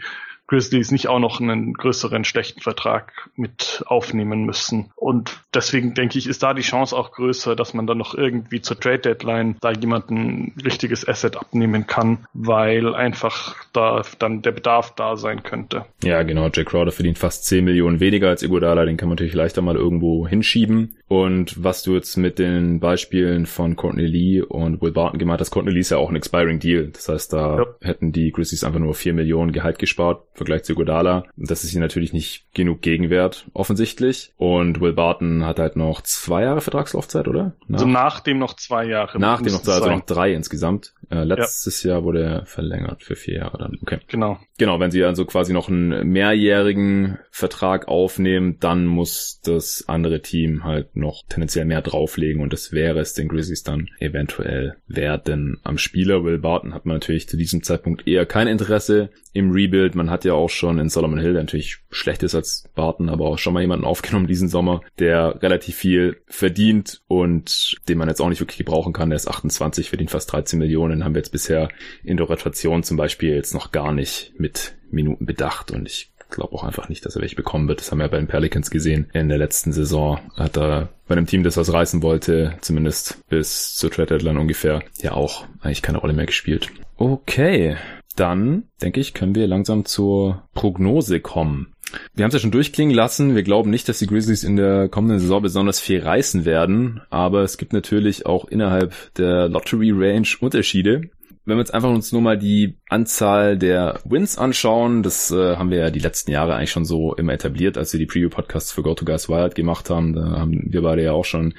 [0.52, 4.90] Grizzlies nicht auch noch einen größeren schlechten Vertrag mit aufnehmen müssen.
[4.96, 8.60] Und deswegen denke ich, ist da die Chance auch größer, dass man dann noch irgendwie
[8.60, 14.94] zur Trade Deadline da jemanden richtiges Asset abnehmen kann, weil einfach da dann der Bedarf
[14.94, 15.86] da sein könnte.
[16.04, 16.50] Ja, genau.
[16.52, 18.84] Jack Crowder verdient fast 10 Millionen weniger als Iguodala.
[18.84, 20.96] Den kann man natürlich leichter mal irgendwo hinschieben.
[21.08, 25.50] Und was du jetzt mit den Beispielen von Courtney Lee und Will Barton gemacht hast,
[25.50, 26.88] Courtney Lee ist ja auch ein Expiring Deal.
[26.92, 27.66] Das heißt, da ja.
[27.80, 31.24] hätten die Grizzlies einfach nur 4 Millionen Gehalt gespart Vergleich zu Godala.
[31.36, 34.32] Das ist hier natürlich nicht genug Gegenwert, offensichtlich.
[34.36, 37.54] Und Will Barton hat halt noch zwei Jahre Vertragslaufzeit, oder?
[37.68, 39.20] Nach, also nach dem noch zwei Jahre.
[39.20, 40.94] Nach dem noch zwei, also noch drei insgesamt.
[41.10, 41.92] Äh, letztes ja.
[41.92, 43.78] Jahr wurde er verlängert für vier Jahre dann.
[43.82, 43.98] Okay.
[44.08, 44.38] Genau.
[44.58, 50.64] Genau, wenn sie also quasi noch einen mehrjährigen Vertrag aufnehmen, dann muss das andere Team
[50.64, 55.58] halt noch tendenziell mehr drauflegen und das wäre es den Grizzlies dann eventuell wert, denn
[55.64, 59.94] am Spieler Will Barton hat man natürlich zu diesem Zeitpunkt eher kein Interesse im Rebuild.
[59.94, 63.26] Man hat ja auch schon in Solomon Hill, der natürlich schlecht ist als Barton, aber
[63.26, 68.20] auch schon mal jemanden aufgenommen diesen Sommer, der relativ viel verdient und den man jetzt
[68.20, 69.10] auch nicht wirklich gebrauchen kann.
[69.10, 71.68] Der ist 28, verdient fast 13 Millionen, haben wir jetzt bisher
[72.04, 76.54] in der Rotation zum Beispiel jetzt noch gar nicht mit Minuten bedacht und ich glaube
[76.54, 77.80] auch einfach nicht, dass er welche bekommen wird.
[77.80, 79.08] Das haben wir ja bei den Pelicans gesehen.
[79.12, 83.74] In der letzten Saison hat er bei einem Team, das was reißen wollte, zumindest bis
[83.76, 86.70] zur Trade Deadline ungefähr, ja auch eigentlich keine Rolle mehr gespielt.
[86.96, 87.76] Okay,
[88.14, 91.74] dann denke ich, können wir langsam zur Prognose kommen.
[92.14, 93.34] Wir haben es ja schon durchklingen lassen.
[93.34, 97.02] Wir glauben nicht, dass die Grizzlies in der kommenden Saison besonders viel reißen werden.
[97.10, 101.10] Aber es gibt natürlich auch innerhalb der Lottery Range Unterschiede
[101.44, 105.70] wenn wir uns einfach uns nur mal die Anzahl der Wins anschauen, das äh, haben
[105.70, 108.82] wir ja die letzten Jahre eigentlich schon so immer etabliert, als wir die Preview-Podcasts für
[108.82, 110.14] Go to Guys Wild gemacht haben.
[110.14, 111.54] Da haben wir beide ja auch schon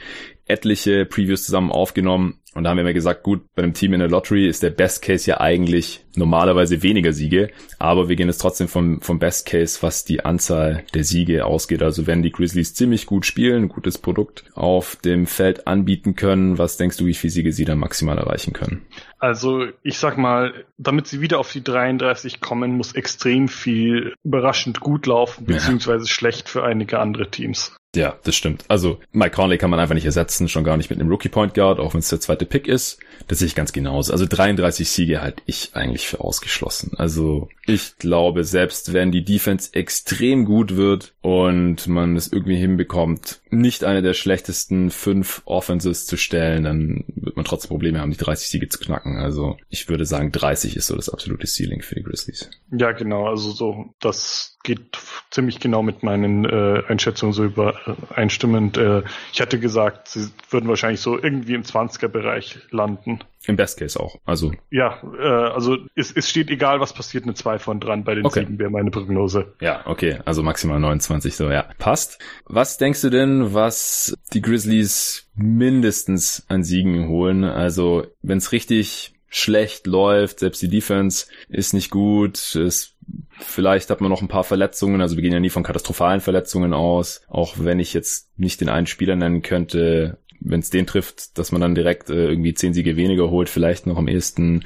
[0.54, 4.00] etliche Previews zusammen aufgenommen und da haben wir immer gesagt, gut, bei einem Team in
[4.00, 8.38] der Lottery ist der Best Case ja eigentlich normalerweise weniger Siege, aber wir gehen jetzt
[8.38, 11.82] trotzdem vom, vom Best Case, was die Anzahl der Siege ausgeht.
[11.82, 16.60] Also wenn die Grizzlies ziemlich gut spielen, ein gutes Produkt auf dem Feld anbieten können,
[16.60, 18.86] was denkst du, wie viele Siege sie dann maximal erreichen können?
[19.18, 24.80] Also ich sag mal, damit sie wieder auf die 33 kommen, muss extrem viel überraschend
[24.80, 26.12] gut laufen, beziehungsweise ja.
[26.12, 27.76] schlecht für einige andere Teams.
[27.96, 28.66] Ja, das stimmt.
[28.70, 31.54] Also Mike Conley kann man einfach nicht ersetzen, schon gar nicht mit einem Rookie Point
[31.54, 33.00] Guard, auch wenn es der zweite Pick ist.
[33.28, 34.12] Das sehe ich ganz genauso.
[34.12, 36.94] Also 33 Siege halte ich eigentlich für ausgeschlossen.
[36.98, 43.42] Also ich glaube, selbst wenn die Defense extrem gut wird und man es irgendwie hinbekommt,
[43.52, 48.18] nicht eine der schlechtesten fünf Offenses zu stellen, dann wird man trotzdem Probleme haben, die
[48.18, 49.18] 30 Siege zu knacken.
[49.18, 52.50] Also ich würde sagen, 30 ist so das absolute Ceiling für die Grizzlies.
[52.72, 53.28] Ja, genau.
[53.28, 54.98] Also so, das geht
[55.30, 58.78] ziemlich genau mit meinen äh, Einschätzungen so übereinstimmend.
[58.78, 63.20] Äh, ich hatte gesagt, sie würden wahrscheinlich so irgendwie im 20er-Bereich landen.
[63.46, 64.16] Im Best Case auch.
[64.26, 64.54] Also.
[64.72, 68.26] Ja, äh, also es, es steht egal, was passiert, eine 2 von dran bei den
[68.26, 68.42] okay.
[68.42, 69.54] Siegen wäre meine Prognose.
[69.60, 70.20] Ja, okay.
[70.24, 71.66] Also maximal 29, so ja.
[71.78, 72.20] Passt.
[72.46, 77.44] Was denkst du denn, was die Grizzlies mindestens an Siegen holen?
[77.44, 82.94] Also, wenn es richtig schlecht läuft, selbst die Defense ist nicht gut, es,
[83.40, 86.72] vielleicht hat man noch ein paar Verletzungen, also wir gehen ja nie von katastrophalen Verletzungen
[86.72, 91.38] aus, auch wenn ich jetzt nicht den einen Spieler nennen könnte, wenn es den trifft,
[91.38, 94.66] dass man dann direkt äh, irgendwie zehn Siege weniger holt, vielleicht noch am ehesten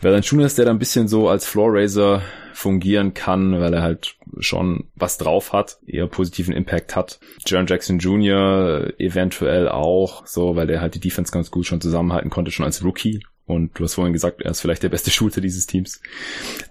[0.00, 4.84] Valanciunas, der da ein bisschen so als Floor Raiser fungieren kann, weil er halt schon
[4.94, 7.20] was drauf hat, eher positiven Impact hat.
[7.46, 8.92] Jaron Jackson Jr.
[8.98, 12.82] eventuell auch, so, weil der halt die Defense ganz gut schon zusammenhalten konnte, schon als
[12.82, 13.20] Rookie.
[13.44, 16.00] Und du hast vorhin gesagt, er ist vielleicht der beste Shooter dieses Teams.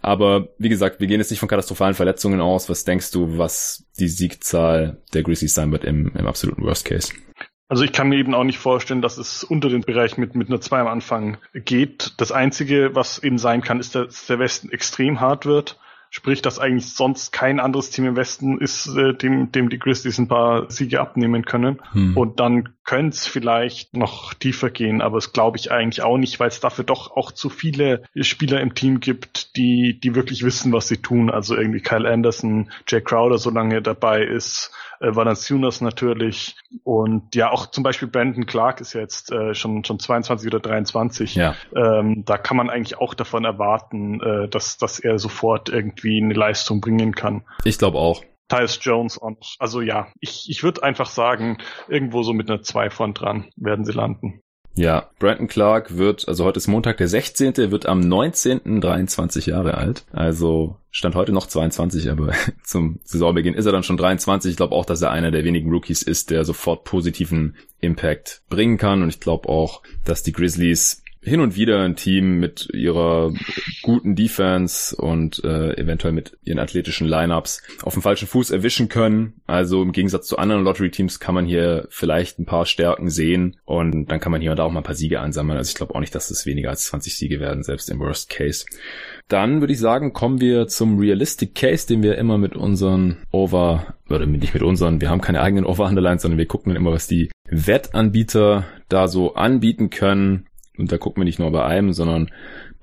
[0.01, 2.67] Aber wie gesagt, wir gehen jetzt nicht von katastrophalen Verletzungen aus.
[2.67, 7.13] Was denkst du, was die Siegzahl der Grizzlies sein wird im, im absoluten Worst Case?
[7.67, 10.49] Also ich kann mir eben auch nicht vorstellen, dass es unter den Bereich mit, mit
[10.49, 12.13] einer 2 am Anfang geht.
[12.17, 15.79] Das Einzige, was eben sein kann, ist, dass der Westen extrem hart wird.
[16.11, 20.17] Sprich, dass eigentlich sonst kein anderes Team im Westen ist, äh, dem, dem die Grizzlies
[20.17, 21.81] ein paar Siege abnehmen können.
[21.91, 22.15] Hm.
[22.15, 26.39] Und dann könnte es vielleicht noch tiefer gehen, aber das glaube ich eigentlich auch nicht,
[26.39, 30.71] weil es dafür doch auch zu viele Spieler im Team gibt, die, die wirklich wissen,
[30.71, 31.29] was sie tun.
[31.29, 34.71] Also irgendwie Kyle Anderson, Jay Crowder, solange er dabei ist,
[35.05, 39.99] äh, Valanciunas natürlich und ja auch zum Beispiel Brandon Clark ist jetzt äh, schon schon
[39.99, 41.35] 22 oder 23.
[41.35, 41.55] Ja.
[41.75, 46.33] Ähm, da kann man eigentlich auch davon erwarten, äh, dass dass er sofort irgendwie eine
[46.33, 47.43] Leistung bringen kann.
[47.63, 48.23] Ich glaube auch.
[48.47, 52.91] Tyus Jones und also ja, ich, ich würde einfach sagen, irgendwo so mit einer 2
[52.91, 54.41] von dran werden sie landen.
[54.75, 58.81] Ja, Brandon Clark wird, also heute ist Montag der 16., wird am 19.
[58.81, 60.05] 23 Jahre alt.
[60.11, 62.33] Also stand heute noch 22, aber
[62.63, 64.51] zum Saisonbeginn ist er dann schon 23.
[64.51, 68.77] Ich glaube auch, dass er einer der wenigen Rookies ist, der sofort positiven Impact bringen
[68.77, 69.01] kann.
[69.01, 73.33] Und ich glaube auch, dass die Grizzlies hin und wieder ein Team mit ihrer
[73.81, 79.33] guten Defense und äh, eventuell mit ihren athletischen Lineups auf dem falschen Fuß erwischen können.
[79.47, 84.05] Also im Gegensatz zu anderen Lottery-Teams kann man hier vielleicht ein paar Stärken sehen und
[84.05, 85.57] dann kann man hier und da auch mal ein paar Siege einsammeln.
[85.57, 88.29] Also ich glaube auch nicht, dass es weniger als 20 Siege werden, selbst im Worst
[88.29, 88.65] Case.
[89.27, 93.95] Dann würde ich sagen, kommen wir zum Realistic Case, den wir immer mit unseren Over,
[94.07, 97.07] oder nicht mit unseren, wir haben keine eigenen Over-Underlines, sondern wir gucken dann immer, was
[97.07, 100.45] die Wettanbieter da so anbieten können
[100.77, 102.29] und da gucken wir nicht nur bei einem, sondern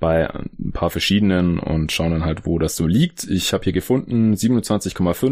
[0.03, 3.23] bei ein paar verschiedenen und schauen dann halt, wo das so liegt.
[3.23, 4.91] Ich habe hier gefunden 27,5,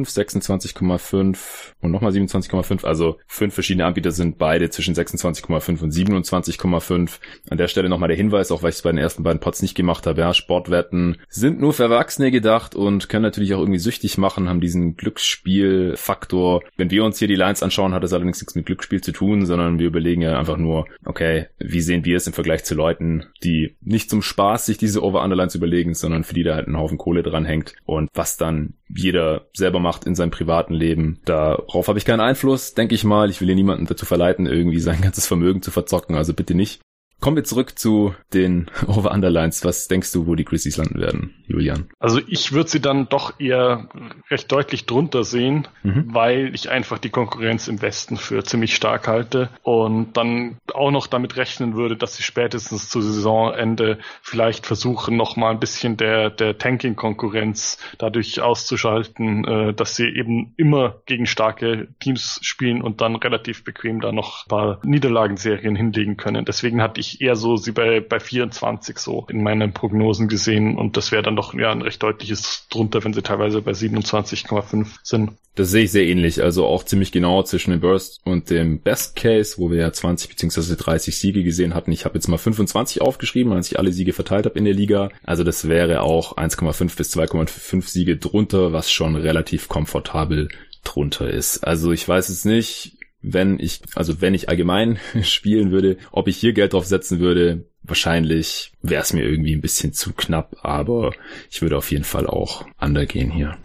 [0.09, 1.37] 26,5
[1.81, 2.85] und nochmal 27,5.
[2.85, 7.19] Also fünf verschiedene Anbieter sind beide zwischen 26,5 und 27,5.
[7.49, 9.61] An der Stelle nochmal der Hinweis, auch weil ich es bei den ersten beiden Pots
[9.61, 10.21] nicht gemacht habe.
[10.21, 14.61] Ja, Sportwetten sind nur für Erwachsene gedacht und können natürlich auch irgendwie süchtig machen, haben
[14.61, 16.61] diesen Glücksspielfaktor.
[16.77, 19.45] Wenn wir uns hier die Lines anschauen, hat das allerdings nichts mit Glücksspiel zu tun,
[19.45, 23.25] sondern wir überlegen ja einfach nur, okay, wie sehen wir es im Vergleich zu Leuten,
[23.43, 26.77] die nicht zum Spaß Spaß, sich diese Over-Underlines überlegen, sondern für die da halt ein
[26.77, 27.75] Haufen Kohle dran hängt.
[27.85, 32.73] Und was dann jeder selber macht in seinem privaten Leben, darauf habe ich keinen Einfluss,
[32.73, 33.29] denke ich mal.
[33.29, 36.81] Ich will hier niemanden dazu verleiten, irgendwie sein ganzes Vermögen zu verzocken, also bitte nicht.
[37.21, 39.63] Kommen wir zurück zu den Over-Underlines.
[39.63, 41.87] Was denkst du, wo die Grizzlies landen werden, Julian?
[41.99, 43.89] Also ich würde sie dann doch eher
[44.31, 46.07] recht deutlich drunter sehen, mhm.
[46.07, 51.05] weil ich einfach die Konkurrenz im Westen für ziemlich stark halte und dann auch noch
[51.05, 56.31] damit rechnen würde, dass sie spätestens zu Saisonende vielleicht versuchen, noch mal ein bisschen der,
[56.31, 63.15] der Tanking-Konkurrenz dadurch auszuschalten, äh, dass sie eben immer gegen starke Teams spielen und dann
[63.15, 66.45] relativ bequem da noch ein paar Niederlagenserien hinlegen können.
[66.45, 70.95] Deswegen hatte ich eher so sie bei, bei 24 so in meinen Prognosen gesehen und
[70.95, 75.31] das wäre dann doch ja ein recht deutliches drunter, wenn sie teilweise bei 27,5 sind.
[75.55, 79.17] Das sehe ich sehr ähnlich, also auch ziemlich genau zwischen dem Burst und dem Best
[79.17, 80.75] Case, wo wir ja 20 bzw.
[80.77, 81.91] 30 Siege gesehen hatten.
[81.91, 85.09] Ich habe jetzt mal 25 aufgeschrieben, als ich alle Siege verteilt habe in der Liga.
[85.23, 90.47] Also das wäre auch 1,5 bis 2,5 Siege drunter, was schon relativ komfortabel
[90.85, 91.65] drunter ist.
[91.65, 96.37] Also ich weiß es nicht, wenn ich, also wenn ich allgemein spielen würde, ob ich
[96.37, 101.11] hier Geld drauf setzen würde, wahrscheinlich wäre es mir irgendwie ein bisschen zu knapp, aber
[101.49, 103.57] ich würde auf jeden Fall auch undergehen hier.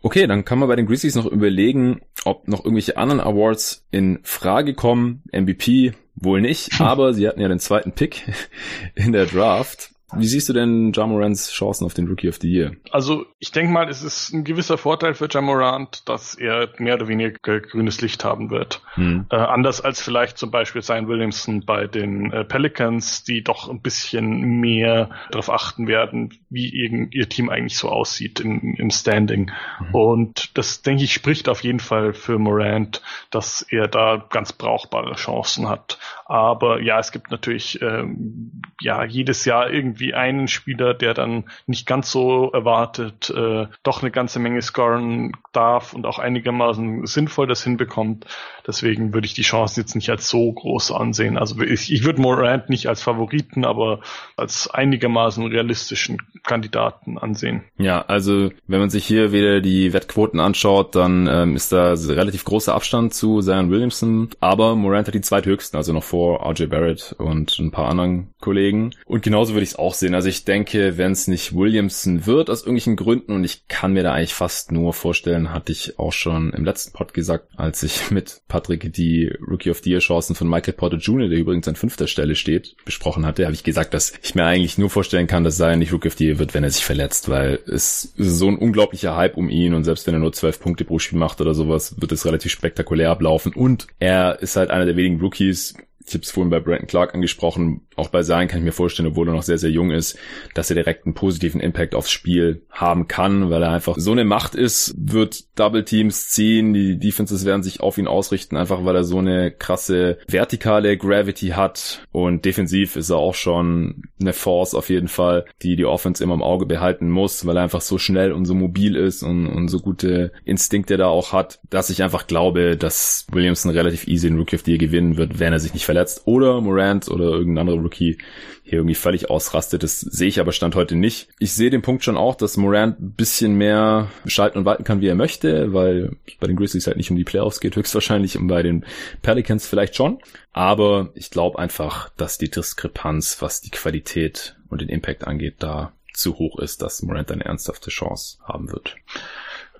[0.00, 4.20] Okay, dann kann man bei den Grizzlies noch überlegen, ob noch irgendwelche anderen Awards in
[4.22, 5.22] Frage kommen.
[5.32, 8.22] MVP wohl nicht, aber sie hatten ja den zweiten Pick
[8.94, 9.90] in der Draft.
[10.14, 12.72] Wie siehst du denn Jamorans Chancen auf den Rookie of the Year?
[12.90, 17.08] Also ich denke mal, es ist ein gewisser Vorteil für Jamorant, dass er mehr oder
[17.08, 18.80] weniger grünes Licht haben wird.
[18.94, 19.26] Hm.
[19.30, 23.82] Äh, anders als vielleicht zum Beispiel Zion Williamson bei den äh, Pelicans, die doch ein
[23.82, 29.50] bisschen mehr darauf achten werden, wie ihr, ihr Team eigentlich so aussieht im, im Standing.
[29.78, 29.94] Hm.
[29.94, 35.16] Und das, denke ich, spricht auf jeden Fall für Morant, dass er da ganz brauchbare
[35.16, 35.98] Chancen hat.
[36.24, 41.44] Aber ja, es gibt natürlich ähm, ja jedes Jahr irgendwie irgendwie einen Spieler, der dann
[41.66, 47.46] nicht ganz so erwartet, äh, doch eine ganze Menge scoren darf und auch einigermaßen sinnvoll
[47.46, 48.26] das hinbekommt.
[48.66, 51.36] Deswegen würde ich die Chancen jetzt nicht als so groß ansehen.
[51.36, 54.00] Also ich, ich würde Morant nicht als Favoriten, aber
[54.36, 57.64] als einigermaßen realistischen Kandidaten ansehen.
[57.78, 62.44] Ja, also wenn man sich hier wieder die Wettquoten anschaut, dann ähm, ist da relativ
[62.44, 67.14] großer Abstand zu Zion Williamson, aber Morant hat die zweithöchsten, also noch vor RJ Barrett
[67.18, 68.90] und ein paar anderen Kollegen.
[69.06, 70.14] Und genauso würde ich es auch sehen.
[70.14, 74.02] Also ich denke, wenn es nicht Williamson wird aus irgendwelchen Gründen und ich kann mir
[74.02, 78.10] da eigentlich fast nur vorstellen, hatte ich auch schon im letzten Pod gesagt, als ich
[78.10, 81.76] mit Patrick die Rookie of the Year Chancen von Michael Porter Jr., der übrigens an
[81.76, 85.44] fünfter Stelle steht, besprochen hatte, habe ich gesagt, dass ich mir eigentlich nur vorstellen kann,
[85.44, 88.48] dass Zion nicht Rookie of the Year wird, wenn er sich verletzt, weil es so
[88.48, 91.40] ein unglaublicher Hype um ihn und selbst wenn er nur zwölf Punkte pro Spiel macht
[91.40, 95.74] oder sowas, wird es relativ spektakulär ablaufen und er ist halt einer der wenigen Rookies,
[96.14, 99.34] es vorhin bei Brandon Clark angesprochen, auch bei Sein kann ich mir vorstellen, obwohl er
[99.34, 100.18] noch sehr, sehr jung ist,
[100.54, 104.24] dass er direkt einen positiven Impact aufs Spiel haben kann, weil er einfach so eine
[104.24, 108.96] Macht ist, wird Double Teams ziehen, die Defenses werden sich auf ihn ausrichten, einfach weil
[108.96, 112.06] er so eine krasse vertikale Gravity hat.
[112.12, 116.34] Und defensiv ist er auch schon eine Force auf jeden Fall, die die Offense immer
[116.34, 119.68] im Auge behalten muss, weil er einfach so schnell und so mobil ist und, und
[119.68, 124.38] so gute Instinkte da auch hat, dass ich einfach glaube, dass Williamson relativ easy den
[124.38, 127.68] Rookie of the Year gewinnen wird, wenn er sich nicht verletzt oder Morant oder irgendein
[127.68, 128.18] anderer Rookie
[128.62, 129.82] hier irgendwie völlig ausrastet.
[129.82, 131.28] Das sehe ich aber Stand heute nicht.
[131.38, 135.00] Ich sehe den Punkt schon auch, dass Morant ein bisschen mehr schalten und walten kann,
[135.00, 138.46] wie er möchte, weil bei den Grizzlies halt nicht um die Playoffs geht, höchstwahrscheinlich und
[138.48, 138.84] bei den
[139.22, 140.18] Pelicans vielleicht schon.
[140.52, 145.92] Aber ich glaube einfach, dass die Diskrepanz, was die Qualität und den Impact angeht, da
[146.12, 148.96] zu hoch ist, dass Morant eine ernsthafte Chance haben wird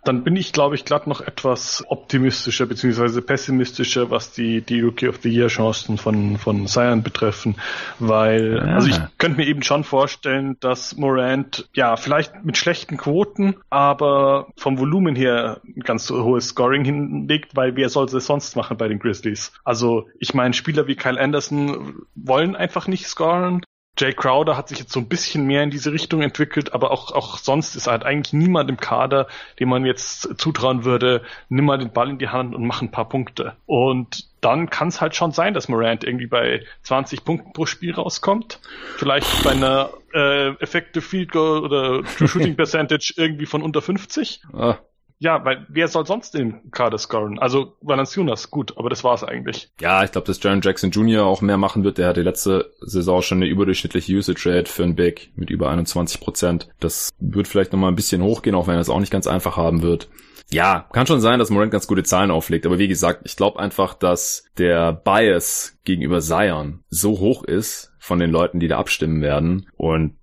[0.04, 3.20] dann bin ich, glaube ich, glatt noch etwas optimistischer bzw.
[3.20, 7.56] pessimistischer, was die, die Rookie of the Year Chancen von, von Zion betreffen,
[7.98, 8.74] weil, ah.
[8.74, 14.48] also ich könnte mir eben schon vorstellen, dass Morant, ja, vielleicht mit schlechten Quoten, aber
[14.56, 18.88] vom Volumen her ein ganz hohes Scoring hinlegt, weil wer soll es sonst machen bei
[18.88, 19.52] den Grizzlies?
[19.64, 23.62] Also, ich meine, Spieler wie Kyle Anderson wollen einfach nicht scoren.
[23.98, 27.12] Jay Crowder hat sich jetzt so ein bisschen mehr in diese Richtung entwickelt, aber auch,
[27.12, 29.26] auch sonst ist halt eigentlich niemand im Kader,
[29.58, 32.92] dem man jetzt zutrauen würde, nimm mal den Ball in die Hand und mach ein
[32.92, 33.56] paar Punkte.
[33.66, 37.92] Und dann kann es halt schon sein, dass Morant irgendwie bei 20 Punkten pro Spiel
[37.92, 38.60] rauskommt.
[38.96, 44.42] Vielleicht bei einer äh, Effective Field Goal oder True Shooting Percentage irgendwie von unter 50.
[44.52, 44.78] Ah.
[45.20, 47.38] Ja, weil wer soll sonst den Kader scoren?
[47.38, 49.70] Also Valanciunas, gut, aber das war's eigentlich.
[49.80, 51.24] Ja, ich glaube, dass Jaron Jackson Jr.
[51.24, 51.98] auch mehr machen wird.
[51.98, 56.20] Der hatte letzte Saison schon eine überdurchschnittliche Usage Rate für einen Big mit über 21
[56.20, 56.68] Prozent.
[56.78, 59.56] Das wird vielleicht nochmal ein bisschen hochgehen, auch wenn er es auch nicht ganz einfach
[59.56, 60.08] haben wird.
[60.50, 63.58] Ja, kann schon sein, dass Morant ganz gute Zahlen auflegt, aber wie gesagt, ich glaube
[63.58, 69.20] einfach, dass der Bias gegenüber Zion so hoch ist von den Leuten, die da abstimmen
[69.20, 70.14] werden und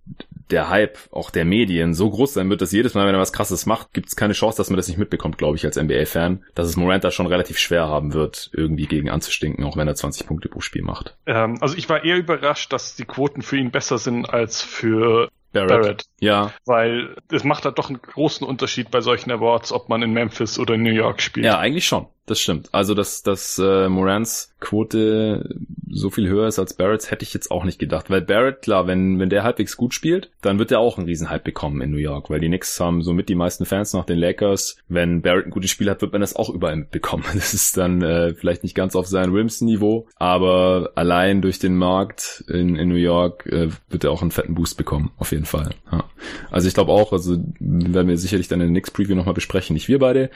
[0.51, 3.33] der Hype auch der Medien so groß sein wird, dass jedes Mal, wenn er was
[3.33, 6.43] krasses macht, gibt es keine Chance, dass man das nicht mitbekommt, glaube ich, als NBA-Fan,
[6.53, 9.95] dass es Morant da schon relativ schwer haben wird, irgendwie gegen anzustinken, auch wenn er
[9.95, 11.15] 20 Punkte pro Spiel macht.
[11.25, 15.29] Ähm, also ich war eher überrascht, dass die Quoten für ihn besser sind als für
[15.55, 15.69] Barrett.
[15.69, 16.05] Barrett.
[16.19, 16.53] Ja.
[16.65, 20.59] Weil es macht halt doch einen großen Unterschied bei solchen Awards, ob man in Memphis
[20.59, 21.45] oder in New York spielt.
[21.45, 22.07] Ja, eigentlich schon.
[22.25, 22.69] Das stimmt.
[22.71, 25.47] Also, dass, dass äh, Morans Quote
[25.91, 28.09] so viel höher ist als Barretts, hätte ich jetzt auch nicht gedacht.
[28.09, 31.43] Weil Barrett, klar, wenn, wenn der halbwegs gut spielt, dann wird er auch einen Riesenhype
[31.43, 32.31] bekommen in New York.
[32.31, 34.77] Weil die Knicks haben somit die meisten Fans nach den Lakers.
[34.87, 37.23] Wenn Barrett ein gutes Spiel hat, wird man das auch überall mitbekommen.
[37.35, 42.43] Das ist dann äh, vielleicht nicht ganz auf sein Williamson-Niveau, aber allein durch den Markt
[42.47, 45.11] in, in New York äh, wird er auch einen fetten Boost bekommen.
[45.17, 45.44] Auf jeden Fall.
[45.53, 46.03] Ja.
[46.51, 49.73] Also ich glaube auch, also werden wir sicherlich dann in der Knicks-Preview nochmal besprechen.
[49.73, 50.29] Nicht wir beide.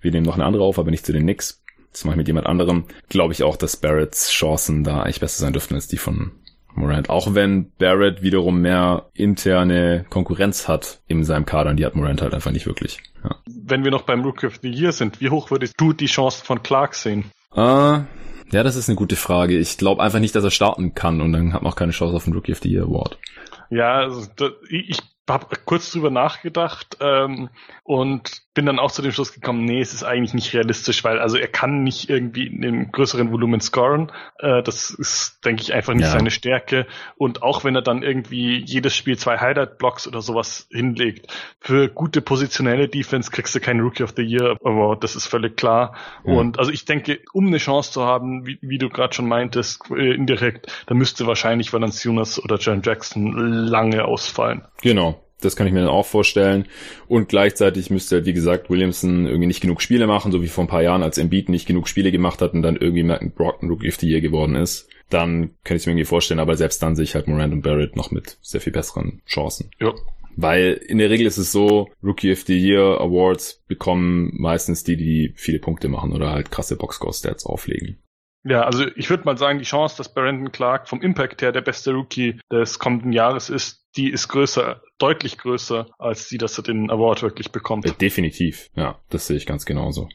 [0.00, 1.62] Wir nehmen noch eine andere auf, aber nicht zu den Knicks.
[1.92, 2.84] Das mache ich mit jemand anderem.
[3.08, 6.32] Glaube ich auch, dass Barretts Chancen da eigentlich besser sein dürften als die von
[6.76, 7.08] Morant.
[7.08, 12.22] Auch wenn Barrett wiederum mehr interne Konkurrenz hat in seinem Kader und die hat Morant
[12.22, 12.98] halt einfach nicht wirklich.
[13.24, 13.36] Ja.
[13.46, 16.44] Wenn wir noch beim Rookie of the Year sind, wie hoch würdest du die Chancen
[16.44, 17.24] von Clark sehen?
[17.52, 18.00] Uh,
[18.52, 19.58] ja, das ist eine gute Frage.
[19.58, 22.14] Ich glaube einfach nicht, dass er starten kann und dann hat man auch keine Chance
[22.14, 23.18] auf den Rookie of the Year Award.
[23.70, 24.28] Ja, also,
[24.68, 24.98] ich
[25.28, 27.48] habe kurz drüber nachgedacht ähm,
[27.82, 31.18] und bin dann auch zu dem Schluss gekommen, nee, es ist eigentlich nicht realistisch, weil
[31.18, 34.10] also er kann nicht irgendwie in einem größeren Volumen scoren.
[34.38, 36.10] Äh, das ist, denke ich, einfach nicht ja.
[36.10, 36.86] seine Stärke.
[37.16, 41.26] Und auch wenn er dann irgendwie jedes Spiel zwei Highlight-Blocks oder sowas hinlegt,
[41.60, 45.56] für gute positionelle Defense kriegst du keinen Rookie of the Year Award, das ist völlig
[45.56, 45.94] klar.
[46.24, 46.32] Ja.
[46.32, 49.82] Und also ich denke, um eine Chance zu haben, wie, wie du gerade schon meintest,
[49.90, 54.62] äh, indirekt, da müsste wahrscheinlich Valanciunas oder John Jackson lange ausfallen.
[54.80, 55.15] Genau.
[55.40, 56.66] Das kann ich mir dann auch vorstellen.
[57.08, 60.64] Und gleichzeitig müsste halt, wie gesagt, Williamson irgendwie nicht genug Spiele machen, so wie vor
[60.64, 63.68] ein paar Jahren, als Embiid nicht genug Spiele gemacht hat und dann irgendwie Merton Brockton
[63.68, 64.88] Rookie of the Year geworden ist.
[65.10, 67.62] Dann könnte ich es mir irgendwie vorstellen, aber selbst dann sehe ich halt Morant und
[67.62, 69.70] Barrett noch mit sehr viel besseren Chancen.
[69.78, 69.92] Ja.
[70.36, 74.96] Weil in der Regel ist es so, Rookie of the Year Awards bekommen meistens die,
[74.96, 78.02] die viele Punkte machen oder halt krasse Boxscore-Stats auflegen.
[78.44, 81.62] Ja, also ich würde mal sagen, die Chance, dass Brandon Clark vom Impact her der
[81.62, 86.64] beste Rookie des kommenden Jahres ist, die ist größer, deutlich größer, als die, dass er
[86.64, 87.86] den Award wirklich bekommt.
[87.86, 90.08] Äh, definitiv, ja, das sehe ich ganz genauso.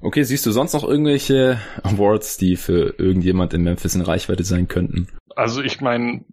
[0.00, 4.68] Okay, siehst du sonst noch irgendwelche Awards, die für irgendjemand in Memphis in Reichweite sein
[4.68, 5.08] könnten?
[5.34, 6.24] Also ich meine,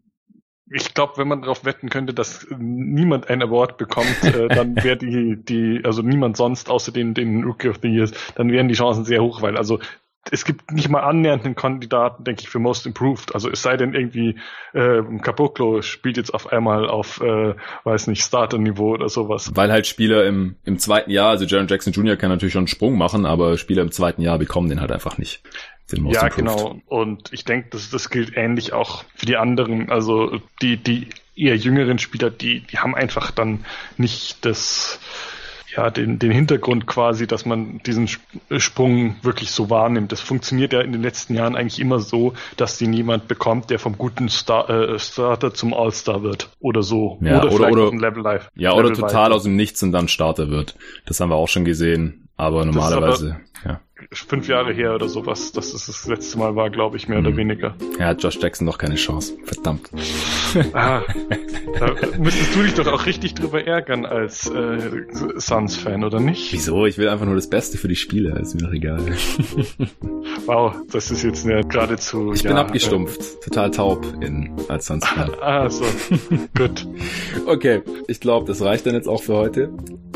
[0.73, 4.97] ich glaube, wenn man darauf wetten könnte, dass niemand ein Award bekommt, äh, dann wäre
[4.97, 8.75] die, die, also niemand sonst außer den, den Rookie of the Years, dann wären die
[8.75, 9.79] Chancen sehr hoch, weil also
[10.29, 13.33] es gibt nicht mal annähernd einen Kandidaten, denke ich, für Most Improved.
[13.33, 14.35] Also es sei denn irgendwie,
[14.73, 19.51] äh, Caboclo spielt jetzt auf einmal auf, äh, weiß nicht, Starter-Niveau oder sowas.
[19.55, 22.17] Weil halt Spieler im, im zweiten Jahr, also Jaron Jackson Jr.
[22.17, 25.17] kann natürlich schon einen Sprung machen, aber Spieler im zweiten Jahr bekommen den halt einfach
[25.17, 25.41] nicht.
[25.91, 26.55] Den Most ja, improved.
[26.55, 26.81] genau.
[26.85, 29.89] Und ich denke, das, das gilt ähnlich auch für die anderen.
[29.89, 33.65] Also die, die eher jüngeren Spieler, die, die haben einfach dann
[33.97, 34.99] nicht das
[35.75, 38.07] ja, den, den Hintergrund quasi, dass man diesen
[38.57, 40.11] Sprung wirklich so wahrnimmt.
[40.11, 43.79] Das funktioniert ja in den letzten Jahren eigentlich immer so, dass den jemand bekommt, der
[43.79, 47.17] vom guten Star, äh, Starter zum All-Star wird oder so.
[47.21, 48.49] Ja, oder, oder, oder Level Life.
[48.55, 49.35] Ja, Level oder total Life.
[49.35, 50.75] aus dem Nichts und dann Starter wird.
[51.05, 52.20] Das haben wir auch schon gesehen.
[52.41, 53.81] Aber normalerweise, aber, ja
[54.11, 57.27] fünf Jahre her oder sowas, dass es das letzte Mal war, glaube ich, mehr mhm.
[57.27, 57.75] oder weniger.
[57.99, 59.37] Ja, hat Josh Jackson noch keine Chance.
[59.45, 59.89] Verdammt.
[60.73, 61.01] ah,
[61.79, 65.05] da müsstest du dich doch auch richtig drüber ärgern als äh,
[65.37, 66.51] Suns-Fan, oder nicht?
[66.51, 66.85] Wieso?
[66.85, 68.99] Ich will einfach nur das Beste für die Spiele, ist mir doch egal.
[70.45, 72.33] wow, das ist jetzt eine geradezu...
[72.33, 75.31] Ich ja, bin abgestumpft, äh, total taub in, als Suns-Fan.
[75.41, 75.85] ah, so.
[76.57, 76.87] Gut.
[77.45, 79.71] Okay, ich glaube, das reicht dann jetzt auch für heute.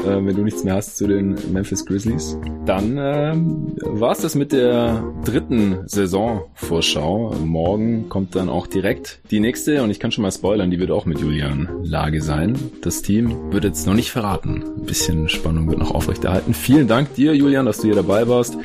[0.06, 4.36] Äh, wenn du nichts mehr hast zu den Memphis Grizzlies, dann ähm, war es das
[4.36, 7.36] mit der dritten Saisonvorschau.
[7.44, 10.92] Morgen kommt dann auch direkt die nächste und ich kann schon mal spoilern, die wird
[10.92, 12.58] auch mit Julian Lage sein.
[12.82, 14.64] Das Team wird jetzt noch nicht verraten.
[14.78, 16.54] Ein bisschen Spannung wird noch aufrechterhalten.
[16.54, 18.58] Vielen Dank dir, Julian, dass du hier dabei warst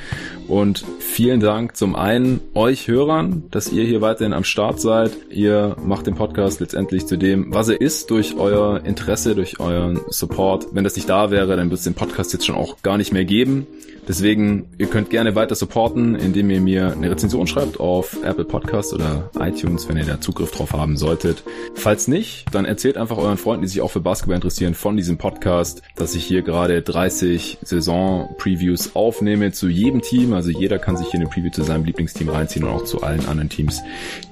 [0.51, 5.13] und vielen Dank zum einen euch Hörern, dass ihr hier weiterhin am Start seid.
[5.31, 10.01] Ihr macht den Podcast letztendlich zu dem, was er ist, durch euer Interesse, durch euren
[10.09, 10.67] Support.
[10.73, 13.13] Wenn das nicht da wäre, dann wird es den Podcast jetzt schon auch gar nicht
[13.13, 13.67] mehr geben.
[14.11, 18.93] Deswegen, ihr könnt gerne weiter supporten, indem ihr mir eine Rezension schreibt auf Apple Podcast
[18.93, 21.45] oder iTunes, wenn ihr da Zugriff drauf haben solltet.
[21.77, 25.17] Falls nicht, dann erzählt einfach euren Freunden, die sich auch für Basketball interessieren, von diesem
[25.17, 30.33] Podcast, dass ich hier gerade 30 Saison-Previews aufnehme zu jedem Team.
[30.33, 33.29] Also jeder kann sich hier eine Preview zu seinem Lieblingsteam reinziehen und auch zu allen
[33.29, 33.81] anderen Teams,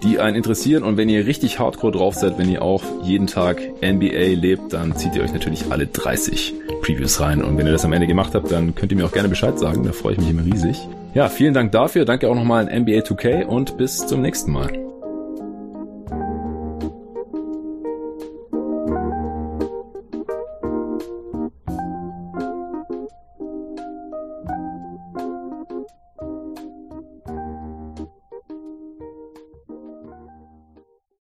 [0.03, 0.83] die einen interessieren.
[0.83, 4.97] Und wenn ihr richtig hardcore drauf seid, wenn ihr auch jeden Tag NBA lebt, dann
[4.97, 6.53] zieht ihr euch natürlich alle 30
[6.83, 7.45] Previews rein.
[7.45, 9.57] Und wenn ihr das am Ende gemacht habt, dann könnt ihr mir auch gerne Bescheid
[9.69, 9.85] sagen.
[9.85, 10.89] Da freue ich mich immer riesig.
[11.15, 12.05] Ja, vielen Dank dafür.
[12.05, 14.88] Danke auch nochmal an NBA 2K und bis zum nächsten Mal.